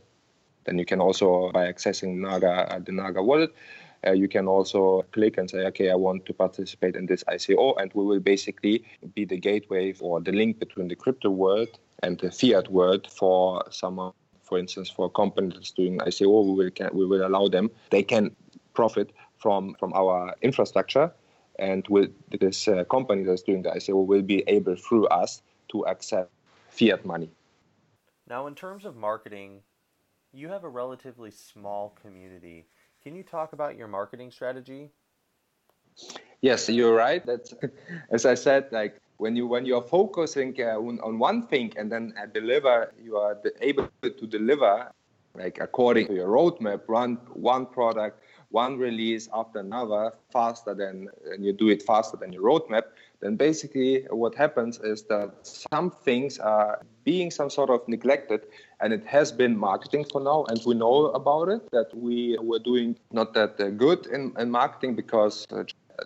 Then 0.64 0.78
you 0.78 0.84
can 0.84 1.00
also, 1.00 1.52
by 1.52 1.72
accessing 1.72 2.16
Naga, 2.16 2.66
uh, 2.72 2.78
the 2.80 2.92
Naga 2.92 3.22
wallet, 3.22 3.54
uh, 4.06 4.12
you 4.12 4.28
can 4.28 4.46
also 4.46 5.04
click 5.12 5.36
and 5.38 5.50
say, 5.50 5.66
okay, 5.66 5.90
I 5.90 5.94
want 5.94 6.26
to 6.26 6.32
participate 6.32 6.96
in 6.96 7.06
this 7.06 7.24
ICO, 7.24 7.74
and 7.80 7.90
we 7.94 8.04
will 8.04 8.20
basically 8.20 8.84
be 9.14 9.24
the 9.24 9.36
gateway 9.36 9.94
or 10.00 10.20
the 10.20 10.32
link 10.32 10.58
between 10.58 10.88
the 10.88 10.96
crypto 10.96 11.30
world 11.30 11.68
and 12.02 12.18
the 12.18 12.30
fiat 12.30 12.70
world 12.70 13.06
for 13.10 13.64
someone, 13.70 14.12
for 14.42 14.58
instance, 14.58 14.88
for 14.90 15.06
a 15.06 15.10
company 15.10 15.52
that's 15.52 15.72
doing 15.72 15.98
ICO, 15.98 16.44
we 16.46 16.64
will 16.64 16.70
can, 16.70 16.90
we 16.92 17.06
will 17.06 17.26
allow 17.26 17.48
them 17.48 17.70
they 17.90 18.02
can 18.02 18.34
profit 18.74 19.12
from 19.38 19.74
from 19.78 19.92
our 19.94 20.34
infrastructure, 20.42 21.10
and 21.58 21.86
with 21.88 22.10
this 22.40 22.68
uh, 22.68 22.84
company 22.84 23.24
that's 23.24 23.42
doing 23.42 23.62
the 23.62 23.70
ICO 23.70 24.06
will 24.06 24.22
be 24.22 24.44
able 24.46 24.76
through 24.76 25.06
us 25.08 25.42
to 25.68 25.86
accept 25.86 26.30
fiat 26.68 27.04
money. 27.04 27.30
Now, 28.28 28.46
in 28.46 28.54
terms 28.54 28.84
of 28.84 28.96
marketing, 28.96 29.62
you 30.32 30.48
have 30.48 30.64
a 30.64 30.68
relatively 30.68 31.30
small 31.30 31.96
community. 32.02 32.66
Can 33.06 33.14
you 33.14 33.22
talk 33.22 33.52
about 33.52 33.76
your 33.76 33.86
marketing 33.86 34.32
strategy? 34.32 34.90
Yes, 36.40 36.68
you're 36.68 36.92
right. 36.92 37.24
That's 37.24 37.54
as 38.10 38.26
I 38.26 38.34
said, 38.34 38.66
like 38.72 39.00
when 39.18 39.36
you 39.36 39.46
when 39.46 39.64
you 39.64 39.76
are 39.76 39.86
focusing 39.98 40.56
uh, 40.58 40.76
on, 40.76 40.98
on 40.98 41.20
one 41.20 41.46
thing 41.46 41.72
and 41.76 41.86
then 41.92 42.12
uh, 42.20 42.26
deliver, 42.26 42.92
you 43.00 43.16
are 43.16 43.38
able 43.60 43.88
to 44.02 44.26
deliver 44.26 44.90
like 45.36 45.60
according 45.60 46.08
to 46.08 46.14
your 46.14 46.26
roadmap, 46.26 46.80
run 46.88 47.20
one 47.32 47.66
product, 47.66 48.24
one 48.48 48.76
release 48.76 49.28
after 49.32 49.60
another 49.60 50.12
faster 50.32 50.74
than 50.74 51.08
and 51.30 51.44
you 51.44 51.52
do 51.52 51.68
it 51.68 51.84
faster 51.84 52.16
than 52.16 52.32
your 52.32 52.42
roadmap. 52.42 52.86
Then 53.20 53.36
basically 53.36 54.04
what 54.10 54.34
happens 54.34 54.80
is 54.80 55.04
that 55.04 55.30
some 55.46 55.92
things 55.92 56.40
are 56.40 56.84
being 57.06 57.30
some 57.30 57.48
sort 57.48 57.70
of 57.70 57.80
neglected 57.88 58.40
and 58.80 58.92
it 58.92 59.06
has 59.06 59.30
been 59.30 59.56
marketing 59.56 60.04
for 60.12 60.20
now 60.20 60.44
and 60.48 60.60
we 60.66 60.74
know 60.74 61.06
about 61.20 61.48
it 61.48 61.62
that 61.70 61.88
we 61.96 62.36
were 62.42 62.58
doing 62.58 62.98
not 63.12 63.32
that 63.32 63.58
uh, 63.60 63.70
good 63.70 64.06
in, 64.06 64.34
in 64.38 64.50
marketing 64.50 64.94
because 64.94 65.46
uh, 65.52 65.62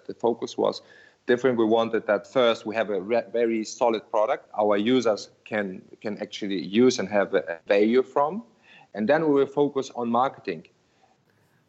the 0.06 0.14
focus 0.14 0.58
was 0.58 0.82
different. 1.26 1.56
We 1.56 1.64
wanted 1.64 2.06
that 2.06 2.30
first 2.30 2.66
we 2.66 2.74
have 2.76 2.90
a 2.90 3.00
re- 3.00 3.28
very 3.32 3.64
solid 3.64 4.02
product 4.10 4.44
our 4.62 4.76
users 4.76 5.30
can 5.44 5.82
can 6.02 6.18
actually 6.18 6.60
use 6.82 6.98
and 7.00 7.08
have 7.08 7.34
a 7.34 7.58
value 7.66 8.02
from 8.02 8.42
and 8.94 9.08
then 9.08 9.20
we 9.26 9.32
will 9.38 9.52
focus 9.62 9.90
on 9.96 10.06
marketing. 10.10 10.66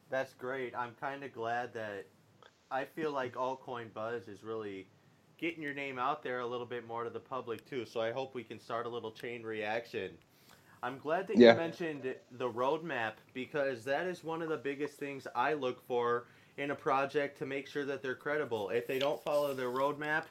That's 0.09 0.33
great. 0.33 0.75
I'm 0.75 0.93
kind 0.99 1.23
of 1.23 1.31
glad 1.33 1.73
that 1.73 2.05
i 2.79 2.85
feel 2.85 3.11
like 3.11 3.33
altcoin 3.35 3.93
buzz 3.93 4.27
is 4.29 4.43
really 4.43 4.87
getting 5.41 5.61
your 5.61 5.73
name 5.73 5.97
out 5.97 6.23
there 6.23 6.39
a 6.39 6.47
little 6.47 6.67
bit 6.67 6.87
more 6.87 7.03
to 7.03 7.09
the 7.09 7.19
public 7.19 7.67
too. 7.67 7.83
So 7.85 7.99
I 7.99 8.11
hope 8.11 8.35
we 8.35 8.43
can 8.43 8.59
start 8.59 8.85
a 8.85 8.89
little 8.89 9.11
chain 9.11 9.41
reaction. 9.41 10.11
I'm 10.83 10.99
glad 10.99 11.27
that 11.27 11.37
yeah. 11.37 11.51
you 11.51 11.57
mentioned 11.57 12.15
the 12.37 12.49
roadmap 12.49 13.13
because 13.33 13.83
that 13.83 14.07
is 14.07 14.23
one 14.23 14.41
of 14.41 14.49
the 14.49 14.57
biggest 14.57 14.95
things 14.95 15.27
I 15.35 15.53
look 15.53 15.85
for 15.87 16.25
in 16.57 16.71
a 16.71 16.75
project 16.75 17.37
to 17.39 17.45
make 17.45 17.67
sure 17.67 17.85
that 17.85 18.01
they're 18.01 18.15
credible. 18.15 18.69
If 18.69 18.87
they 18.87 18.99
don't 18.99 19.21
follow 19.23 19.53
their 19.53 19.69
roadmap, 19.69 20.25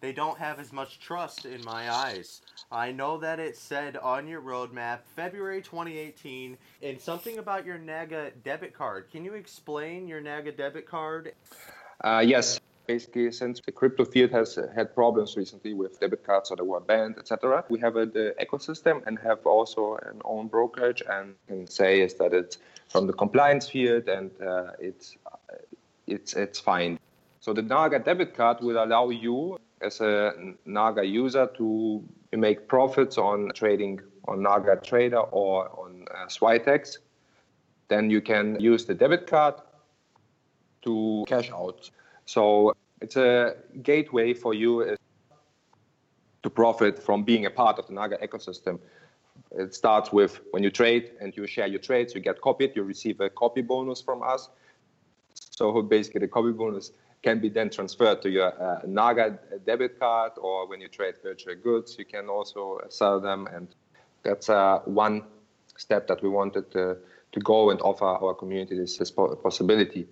they 0.00 0.12
don't 0.12 0.38
have 0.38 0.60
as 0.60 0.72
much 0.72 1.00
trust 1.00 1.44
in 1.44 1.62
my 1.64 1.90
eyes. 1.90 2.42
I 2.70 2.92
know 2.92 3.18
that 3.18 3.40
it 3.40 3.56
said 3.56 3.96
on 3.96 4.28
your 4.28 4.40
roadmap 4.40 5.00
February 5.16 5.60
2018 5.60 6.56
and 6.82 7.00
something 7.00 7.38
about 7.38 7.66
your 7.66 7.78
NAGA 7.78 8.32
debit 8.44 8.74
card. 8.74 9.10
Can 9.10 9.24
you 9.24 9.34
explain 9.34 10.06
your 10.06 10.20
NAGA 10.20 10.52
debit 10.52 10.86
card? 10.86 11.32
Uh, 12.04 12.22
yes 12.24 12.60
basically 12.88 13.30
since 13.30 13.60
the 13.60 13.70
crypto 13.70 14.04
field 14.04 14.32
has 14.32 14.58
uh, 14.58 14.66
had 14.74 14.94
problems 14.94 15.36
recently 15.36 15.74
with 15.74 16.00
debit 16.00 16.24
cards 16.24 16.48
that 16.48 16.66
were 16.66 16.80
banned, 16.80 17.16
etc. 17.18 17.64
We 17.68 17.78
have 17.80 17.94
the 17.94 18.34
ecosystem 18.40 19.06
and 19.06 19.18
have 19.20 19.46
also 19.46 19.98
an 20.10 20.20
own 20.24 20.48
brokerage 20.48 21.02
and 21.08 21.34
can 21.46 21.68
say 21.68 22.00
is 22.00 22.14
that 22.14 22.32
it's 22.32 22.58
from 22.88 23.06
the 23.06 23.12
compliance 23.12 23.68
field 23.68 24.08
and 24.08 24.30
uh, 24.42 24.72
it's 24.80 25.16
uh, 25.26 25.54
it's 26.06 26.32
it's 26.34 26.58
fine. 26.58 26.98
So 27.40 27.52
the 27.52 27.62
Naga 27.62 27.98
debit 28.00 28.34
card 28.34 28.58
will 28.60 28.82
allow 28.82 29.10
you 29.10 29.58
as 29.80 30.00
a 30.00 30.32
Naga 30.64 31.04
user 31.04 31.46
to 31.58 32.02
make 32.32 32.66
profits 32.66 33.18
on 33.18 33.52
trading 33.54 34.00
on 34.26 34.42
Naga 34.42 34.76
Trader 34.76 35.24
or 35.30 35.68
on 35.78 36.06
uh, 36.10 36.26
Switex. 36.26 36.98
Then 37.88 38.10
you 38.10 38.20
can 38.20 38.58
use 38.60 38.84
the 38.84 38.94
debit 38.94 39.26
card 39.26 39.54
to 40.82 41.24
cash 41.28 41.50
out. 41.50 41.90
So 42.28 42.74
it's 43.00 43.16
a 43.16 43.56
gateway 43.82 44.34
for 44.34 44.52
you 44.52 44.96
to 46.42 46.50
profit 46.50 47.02
from 47.02 47.24
being 47.24 47.46
a 47.46 47.50
part 47.50 47.78
of 47.78 47.86
the 47.86 47.94
Naga 47.94 48.18
ecosystem. 48.18 48.78
It 49.52 49.74
starts 49.74 50.12
with 50.12 50.38
when 50.50 50.62
you 50.62 50.70
trade 50.70 51.12
and 51.22 51.34
you 51.34 51.46
share 51.46 51.66
your 51.66 51.78
trades, 51.78 52.14
you 52.14 52.20
get 52.20 52.42
copied, 52.42 52.76
you 52.76 52.82
receive 52.82 53.18
a 53.20 53.30
copy 53.30 53.62
bonus 53.62 54.02
from 54.02 54.22
us. 54.22 54.50
So 55.32 55.80
basically, 55.80 56.20
the 56.20 56.28
copy 56.28 56.52
bonus 56.52 56.92
can 57.22 57.40
be 57.40 57.48
then 57.48 57.70
transferred 57.70 58.20
to 58.20 58.28
your 58.28 58.52
uh, 58.62 58.82
Naga 58.86 59.38
debit 59.64 59.98
card, 59.98 60.32
or 60.36 60.68
when 60.68 60.82
you 60.82 60.88
trade 60.88 61.14
virtual 61.22 61.54
goods, 61.54 61.96
you 61.98 62.04
can 62.04 62.28
also 62.28 62.78
sell 62.90 63.20
them. 63.20 63.48
And 63.54 63.68
that's 64.22 64.50
uh, 64.50 64.80
one 64.84 65.24
step 65.78 66.06
that 66.08 66.22
we 66.22 66.28
wanted 66.28 66.70
to, 66.72 66.98
to 67.32 67.40
go 67.40 67.70
and 67.70 67.80
offer 67.80 68.04
our 68.04 68.34
community 68.34 68.76
this 68.76 69.10
possibility. 69.42 70.06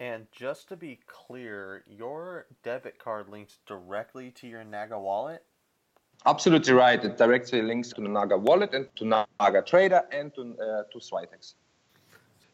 And 0.00 0.26
just 0.30 0.68
to 0.68 0.76
be 0.76 1.00
clear, 1.06 1.82
your 1.88 2.46
debit 2.62 2.98
card 2.98 3.28
links 3.28 3.58
directly 3.66 4.30
to 4.32 4.46
your 4.46 4.62
Naga 4.62 4.98
wallet? 4.98 5.42
Absolutely 6.24 6.72
right. 6.72 7.04
It 7.04 7.16
directly 7.16 7.62
links 7.62 7.88
to 7.90 8.00
the 8.00 8.08
Naga 8.08 8.38
wallet 8.38 8.74
and 8.74 8.86
to 8.96 9.04
Naga 9.04 9.62
Trader 9.62 10.02
and 10.12 10.32
to, 10.34 10.42
uh, 10.42 10.82
to 10.92 10.98
Switex. 10.98 11.54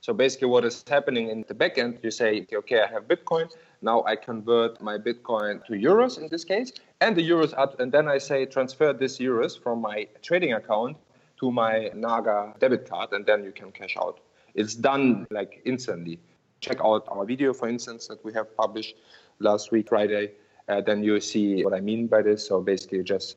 So 0.01 0.13
basically, 0.13 0.49
what 0.49 0.65
is 0.65 0.85
happening 0.89 1.29
in 1.29 1.45
the 1.49 1.55
backend, 1.55 2.03
you 2.03 2.11
say, 2.11 2.47
okay, 2.53 2.83
I 2.83 2.87
have 2.87 3.09
Bitcoin. 3.09 3.51
Now 3.81 4.05
I 4.05 4.17
convert 4.17 4.81
my 4.81 4.97
Bitcoin 4.99 5.65
to 5.67 5.73
euros 5.73 6.19
in 6.19 6.29
this 6.29 6.45
case, 6.45 6.73
and 7.01 7.17
the 7.17 7.27
euros, 7.27 7.57
are, 7.57 7.73
and 7.79 7.91
then 7.91 8.09
I 8.09 8.19
say 8.19 8.45
transfer 8.47 8.93
this 8.93 9.19
euros 9.19 9.59
from 9.63 9.81
my 9.81 10.07
trading 10.23 10.53
account 10.55 10.97
to 11.41 11.51
my 11.51 11.91
Naga 11.95 12.55
debit 12.59 12.89
card, 12.89 13.13
and 13.13 13.25
then 13.25 13.45
you 13.45 13.53
can 13.53 13.73
cash 13.73 13.97
out. 13.99 14.21
It's 14.55 14.75
done 14.75 15.27
like 15.31 15.63
instantly 15.65 16.19
check 16.65 16.81
out 16.83 17.05
our 17.09 17.25
video, 17.25 17.53
for 17.53 17.69
instance, 17.69 18.07
that 18.09 18.25
we 18.25 18.33
have 18.33 18.57
published 18.57 18.97
last 19.39 19.71
week, 19.73 19.89
Friday, 19.89 20.33
uh, 20.69 20.81
then 20.81 21.03
you 21.03 21.21
see 21.21 21.65
what 21.65 21.75
I 21.75 21.81
mean 21.81 22.07
by 22.07 22.23
this. 22.23 22.47
So 22.47 22.61
basically, 22.61 22.99
you 22.99 23.05
just 23.05 23.37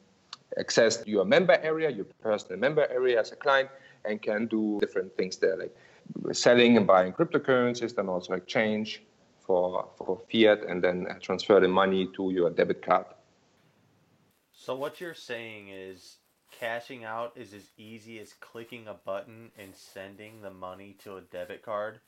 access 0.58 1.04
your 1.06 1.26
member 1.26 1.58
area, 1.62 1.90
your 1.90 2.06
personal 2.22 2.60
member 2.60 2.88
area 2.90 3.20
as 3.20 3.32
a 3.32 3.36
client, 3.36 3.70
and 4.06 4.22
can 4.22 4.48
do 4.48 4.78
different 4.80 5.16
things 5.18 5.38
there, 5.38 5.58
like 5.58 5.76
selling 6.32 6.78
and 6.78 6.88
buying 6.88 7.12
cryptocurrencies, 7.12 7.96
then 7.96 8.08
also 8.08 8.34
exchange 8.34 9.04
for, 9.40 9.88
for 9.98 10.22
fiat, 10.32 10.64
and 10.68 10.84
then 10.84 11.08
transfer 11.22 11.60
the 11.60 11.68
money 11.68 12.10
to 12.16 12.32
your 12.32 12.50
debit 12.50 12.82
card. 12.82 13.06
So, 14.54 14.76
what 14.76 15.00
you're 15.00 15.14
saying 15.14 15.70
is 15.70 16.18
cashing 16.60 17.04
out 17.04 17.34
is 17.36 17.54
as 17.54 17.70
easy 17.78 18.20
as 18.20 18.34
clicking 18.34 18.88
a 18.88 18.94
button 18.94 19.52
and 19.58 19.74
sending 19.76 20.42
the 20.42 20.52
money 20.52 20.98
to 21.04 21.18
a 21.18 21.22
debit 21.22 21.62
card? 21.62 22.00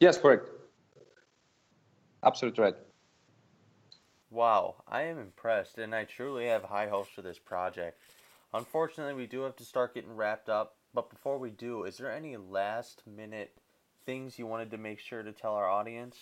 Yes, 0.00 0.16
correct. 0.16 0.48
Absolutely 2.24 2.64
right. 2.64 2.74
Wow, 4.30 4.76
I 4.88 5.02
am 5.02 5.18
impressed, 5.18 5.78
and 5.78 5.94
I 5.94 6.04
truly 6.04 6.46
have 6.46 6.64
high 6.64 6.88
hopes 6.88 7.10
for 7.10 7.22
this 7.22 7.38
project. 7.38 8.00
Unfortunately, 8.54 9.14
we 9.14 9.26
do 9.26 9.42
have 9.42 9.56
to 9.56 9.64
start 9.64 9.94
getting 9.94 10.16
wrapped 10.16 10.48
up, 10.48 10.76
but 10.94 11.10
before 11.10 11.38
we 11.38 11.50
do, 11.50 11.84
is 11.84 11.98
there 11.98 12.10
any 12.10 12.36
last 12.36 13.02
minute 13.06 13.52
things 14.06 14.38
you 14.38 14.46
wanted 14.46 14.70
to 14.70 14.78
make 14.78 14.98
sure 15.00 15.22
to 15.22 15.32
tell 15.32 15.54
our 15.54 15.68
audience? 15.68 16.16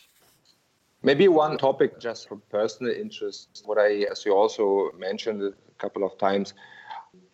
Maybe 1.03 1.29
one 1.29 1.57
topic 1.59 2.01
just 2.01 2.29
from 2.29 2.43
personal 2.51 2.93
interest, 2.93 3.63
what 3.65 3.79
I, 3.79 4.07
as 4.11 4.25
you 4.27 4.35
also 4.35 4.91
mentioned 4.99 5.43
a 5.43 5.53
couple 5.79 6.03
of 6.03 6.19
times, 6.19 6.55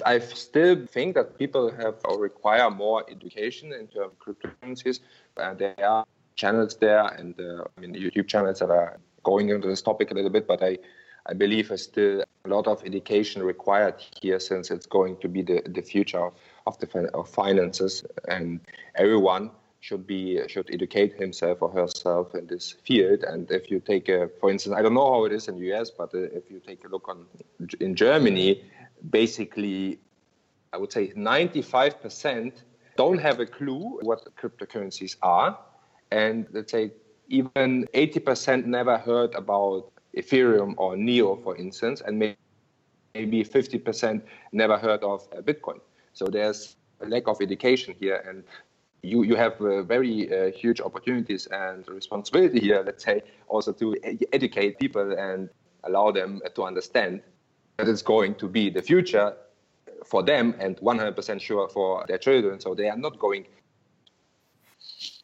I 0.04 0.18
still 0.18 0.86
think 0.86 1.14
that 1.14 1.38
people 1.38 1.70
have 1.70 1.96
or 2.04 2.18
require 2.18 2.70
more 2.70 3.04
education 3.10 3.72
in 3.72 3.86
terms 3.86 4.12
of 4.12 4.18
cryptocurrencies. 4.18 5.00
And 5.36 5.58
there 5.58 5.74
are 5.82 6.04
channels 6.34 6.76
there 6.76 7.06
and 7.06 7.34
uh, 7.40 7.64
I 7.76 7.80
mean 7.80 7.94
YouTube 7.94 8.28
channels 8.28 8.58
that 8.60 8.70
are 8.70 8.98
going 9.22 9.48
into 9.48 9.68
this 9.68 9.82
topic 9.82 10.10
a 10.10 10.14
little 10.14 10.30
bit, 10.30 10.46
but 10.46 10.62
I 10.62 10.78
I 11.26 11.32
believe 11.32 11.68
there's 11.68 11.84
still 11.84 12.22
a 12.44 12.48
lot 12.48 12.66
of 12.66 12.84
education 12.84 13.42
required 13.42 13.94
here 14.20 14.38
since 14.38 14.70
it's 14.70 14.84
going 14.84 15.16
to 15.18 15.28
be 15.28 15.40
the, 15.40 15.62
the 15.64 15.80
future 15.80 16.26
of, 16.26 16.34
of 16.66 16.78
the 16.78 17.10
of 17.14 17.28
finances. 17.28 18.04
And 18.28 18.60
everyone 18.94 19.50
should 19.80 20.06
be 20.06 20.40
should 20.48 20.68
educate 20.72 21.14
himself 21.14 21.62
or 21.62 21.70
herself 21.70 22.34
in 22.34 22.46
this 22.46 22.72
field. 22.84 23.24
And 23.24 23.50
if 23.50 23.70
you 23.70 23.80
take 23.80 24.08
a 24.08 24.28
for 24.40 24.50
instance 24.50 24.74
I 24.76 24.82
don't 24.82 24.94
know 24.94 25.10
how 25.12 25.24
it 25.24 25.32
is 25.32 25.48
in 25.48 25.58
the 25.58 25.72
US 25.74 25.90
but 25.90 26.14
uh, 26.14 26.38
if 26.38 26.50
you 26.50 26.60
take 26.60 26.84
a 26.84 26.88
look 26.88 27.08
on 27.08 27.26
in 27.80 27.94
Germany 27.94 28.62
basically 29.10 29.98
I 30.72 30.76
would 30.76 30.92
say 30.92 31.08
95% 31.08 32.52
don't 32.96 33.18
have 33.18 33.40
a 33.40 33.46
clue 33.46 33.98
what 34.02 34.20
cryptocurrencies 34.36 35.16
are 35.22 35.58
and 36.10 36.46
let's 36.52 36.72
say 36.72 36.90
even 37.28 37.86
80% 37.94 38.66
never 38.66 38.98
heard 38.98 39.34
about 39.34 39.90
Ethereum 40.16 40.74
or 40.76 40.96
Neo, 40.96 41.36
for 41.36 41.56
instance, 41.56 42.02
and 42.04 42.18
maybe 42.18 43.44
50% 43.44 44.22
never 44.52 44.78
heard 44.78 45.02
of 45.02 45.26
uh, 45.32 45.40
Bitcoin. 45.40 45.80
So 46.12 46.26
there's 46.26 46.76
a 47.00 47.06
lack 47.06 47.26
of 47.26 47.40
education 47.40 47.94
here, 47.98 48.22
and 48.26 48.44
you 49.02 49.22
you 49.22 49.36
have 49.36 49.60
uh, 49.60 49.82
very 49.82 50.32
uh, 50.32 50.50
huge 50.52 50.80
opportunities 50.80 51.46
and 51.46 51.86
responsibility 51.88 52.60
here. 52.60 52.82
Let's 52.84 53.04
say 53.04 53.22
also 53.48 53.72
to 53.72 53.96
educate 54.32 54.78
people 54.78 55.12
and 55.18 55.48
allow 55.84 56.12
them 56.12 56.40
to 56.54 56.62
understand 56.62 57.20
that 57.76 57.88
it's 57.88 58.02
going 58.02 58.36
to 58.36 58.48
be 58.48 58.70
the 58.70 58.82
future 58.82 59.34
for 60.04 60.22
them 60.22 60.54
and 60.58 60.76
100% 60.78 61.40
sure 61.40 61.68
for 61.68 62.04
their 62.06 62.18
children. 62.18 62.60
So 62.60 62.74
they 62.74 62.88
are 62.88 62.96
not 62.96 63.18
going 63.18 63.46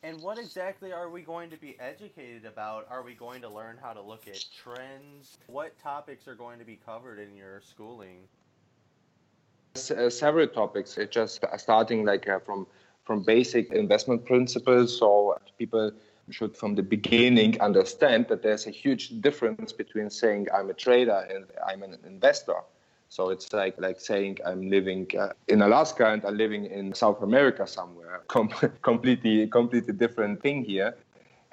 and 0.02 0.20
what 0.22 0.38
exactly 0.38 0.92
are 0.92 1.10
we 1.10 1.22
going 1.22 1.50
to 1.50 1.56
be 1.56 1.76
educated 1.78 2.46
about? 2.46 2.86
Are 2.90 3.02
we 3.02 3.14
going 3.14 3.42
to 3.42 3.48
learn 3.48 3.76
how 3.80 3.92
to 3.92 4.00
look 4.00 4.26
at 4.28 4.44
trends? 4.62 5.38
What 5.46 5.78
topics 5.78 6.26
are 6.26 6.34
going 6.34 6.58
to 6.58 6.64
be 6.64 6.78
covered 6.84 7.18
in 7.18 7.36
your 7.36 7.60
schooling? 7.60 8.20
Uh, 9.74 10.08
several 10.10 10.46
topics. 10.48 10.96
It's 10.96 11.14
just 11.14 11.44
starting 11.58 12.04
like 12.04 12.28
uh, 12.28 12.38
from 12.40 12.66
from 13.04 13.22
basic 13.22 13.72
investment 13.72 14.24
principles. 14.24 14.96
So 14.98 15.36
people 15.58 15.92
should 16.30 16.56
from 16.56 16.74
the 16.74 16.82
beginning 16.82 17.60
understand 17.60 18.28
that 18.28 18.42
there's 18.42 18.66
a 18.66 18.70
huge 18.70 19.20
difference 19.20 19.72
between 19.72 20.10
saying 20.10 20.46
I'm 20.54 20.70
a 20.70 20.74
trader 20.74 21.26
and 21.28 21.44
I'm 21.66 21.82
an 21.82 21.98
investor. 22.06 22.56
So 23.10 23.30
it's 23.30 23.52
like 23.52 23.74
like 23.78 24.00
saying 24.00 24.38
I'm 24.46 24.70
living 24.70 25.08
uh, 25.18 25.32
in 25.48 25.62
Alaska 25.62 26.06
and 26.12 26.24
I'm 26.24 26.36
living 26.36 26.64
in 26.66 26.94
South 26.94 27.22
America 27.22 27.66
somewhere. 27.66 28.22
Com- 28.28 28.54
completely 28.82 29.48
completely 29.48 29.92
different 29.94 30.40
thing 30.40 30.64
here. 30.64 30.94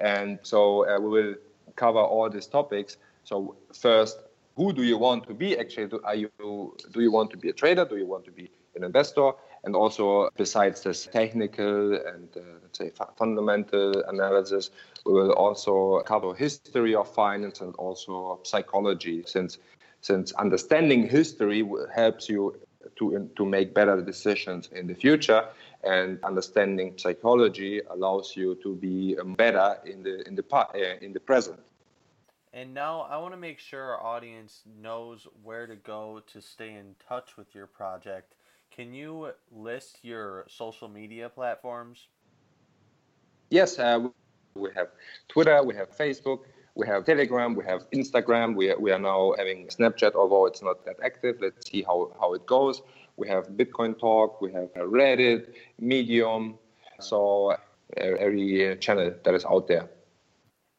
And 0.00 0.38
so 0.42 0.88
uh, 0.88 1.00
we 1.00 1.10
will 1.10 1.34
cover 1.74 1.98
all 1.98 2.30
these 2.30 2.46
topics. 2.46 2.96
So 3.24 3.56
first, 3.74 4.18
who 4.56 4.72
do 4.72 4.84
you 4.84 4.98
want 4.98 5.26
to 5.28 5.34
be 5.34 5.58
actually 5.58 5.88
do, 5.88 6.00
are 6.04 6.14
you 6.14 6.30
do 6.92 7.00
you 7.00 7.10
want 7.12 7.30
to 7.30 7.36
be 7.36 7.48
a 7.48 7.52
trader 7.52 7.84
do 7.84 7.96
you 7.96 8.06
want 8.06 8.24
to 8.24 8.32
be 8.32 8.50
an 8.74 8.84
investor 8.84 9.30
and 9.64 9.74
also 9.74 10.28
besides 10.36 10.82
this 10.82 11.06
technical 11.06 11.94
and 11.94 12.28
uh, 12.36 12.40
let's 12.62 12.78
say 12.78 12.90
fundamental 13.16 14.02
analysis 14.08 14.70
we 15.06 15.12
will 15.12 15.32
also 15.32 16.00
cover 16.00 16.34
history 16.34 16.94
of 16.94 17.12
finance 17.12 17.60
and 17.60 17.74
also 17.76 18.40
psychology 18.42 19.22
since 19.26 19.58
since 20.08 20.32
understanding 20.44 21.00
history 21.18 21.60
helps 21.94 22.24
you 22.32 22.42
to 22.98 23.04
to 23.38 23.44
make 23.56 23.68
better 23.80 23.96
decisions 24.12 24.62
in 24.78 24.84
the 24.90 24.96
future 25.04 25.42
and 25.94 26.08
understanding 26.30 26.88
psychology 27.02 27.74
allows 27.94 28.26
you 28.40 28.48
to 28.64 28.70
be 28.86 29.16
um, 29.20 29.34
better 29.44 29.68
in 29.92 29.98
the 30.06 30.14
in 30.28 30.34
the 30.38 30.44
uh, 30.52 31.06
in 31.06 31.10
the 31.16 31.22
present 31.30 31.60
and 32.58 32.68
now 32.72 32.94
I 33.12 33.16
want 33.22 33.32
to 33.34 33.42
make 33.48 33.58
sure 33.70 33.84
our 33.92 34.02
audience 34.14 34.52
knows 34.86 35.18
where 35.46 35.66
to 35.72 35.76
go 35.76 36.02
to 36.32 36.38
stay 36.40 36.72
in 36.82 36.88
touch 37.12 37.36
with 37.36 37.54
your 37.54 37.66
project. 37.66 38.28
Can 38.76 38.88
you 38.94 39.12
list 39.52 39.92
your 40.02 40.46
social 40.48 40.88
media 40.88 41.28
platforms? 41.28 42.08
Yes, 43.50 43.78
uh, 43.78 44.08
we 44.64 44.70
have 44.74 44.88
Twitter, 45.28 45.62
we 45.62 45.74
have 45.80 45.90
Facebook, 46.04 46.40
we 46.78 46.86
have 46.86 47.04
Telegram, 47.04 47.56
we 47.56 47.64
have 47.64 47.90
Instagram, 47.90 48.54
we 48.54 48.70
are, 48.70 48.78
we 48.78 48.92
are 48.92 49.00
now 49.00 49.34
having 49.36 49.66
Snapchat, 49.66 50.14
although 50.14 50.46
it's 50.46 50.62
not 50.62 50.86
that 50.86 50.96
active. 51.04 51.38
Let's 51.40 51.68
see 51.68 51.82
how, 51.82 52.12
how 52.20 52.34
it 52.34 52.46
goes. 52.46 52.82
We 53.16 53.26
have 53.28 53.48
Bitcoin 53.48 53.98
Talk, 53.98 54.40
we 54.40 54.52
have 54.52 54.68
Reddit, 54.76 55.54
Medium, 55.80 56.56
so 57.00 57.50
uh, 57.50 57.56
every 58.00 58.76
channel 58.78 59.12
that 59.24 59.34
is 59.34 59.44
out 59.44 59.66
there. 59.66 59.88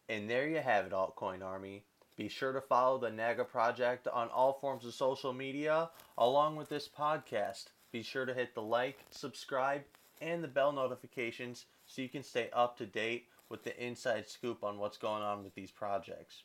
And 0.07 0.29
there 0.29 0.47
you 0.47 0.59
have 0.59 0.85
it, 0.85 0.93
Altcoin 0.93 1.43
Army. 1.43 1.83
Be 2.15 2.29
sure 2.29 2.53
to 2.53 2.61
follow 2.61 2.97
the 2.97 3.09
NAGA 3.09 3.43
project 3.43 4.07
on 4.07 4.29
all 4.29 4.53
forms 4.53 4.85
of 4.85 4.93
social 4.93 5.33
media, 5.33 5.89
along 6.17 6.55
with 6.55 6.69
this 6.69 6.87
podcast. 6.87 7.65
Be 7.91 8.03
sure 8.03 8.25
to 8.25 8.33
hit 8.33 8.55
the 8.55 8.61
like, 8.61 8.99
subscribe, 9.11 9.81
and 10.21 10.41
the 10.41 10.47
bell 10.47 10.71
notifications 10.71 11.65
so 11.85 12.01
you 12.01 12.09
can 12.09 12.23
stay 12.23 12.49
up 12.53 12.77
to 12.77 12.85
date 12.85 13.27
with 13.49 13.63
the 13.63 13.83
inside 13.83 14.27
scoop 14.27 14.63
on 14.63 14.77
what's 14.77 14.97
going 14.97 15.23
on 15.23 15.43
with 15.43 15.55
these 15.55 15.71
projects. 15.71 16.43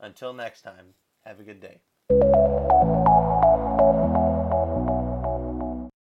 Until 0.00 0.32
next 0.32 0.62
time, 0.62 0.94
have 1.24 1.40
a 1.40 1.44
good 1.44 1.60
day. 1.60 2.57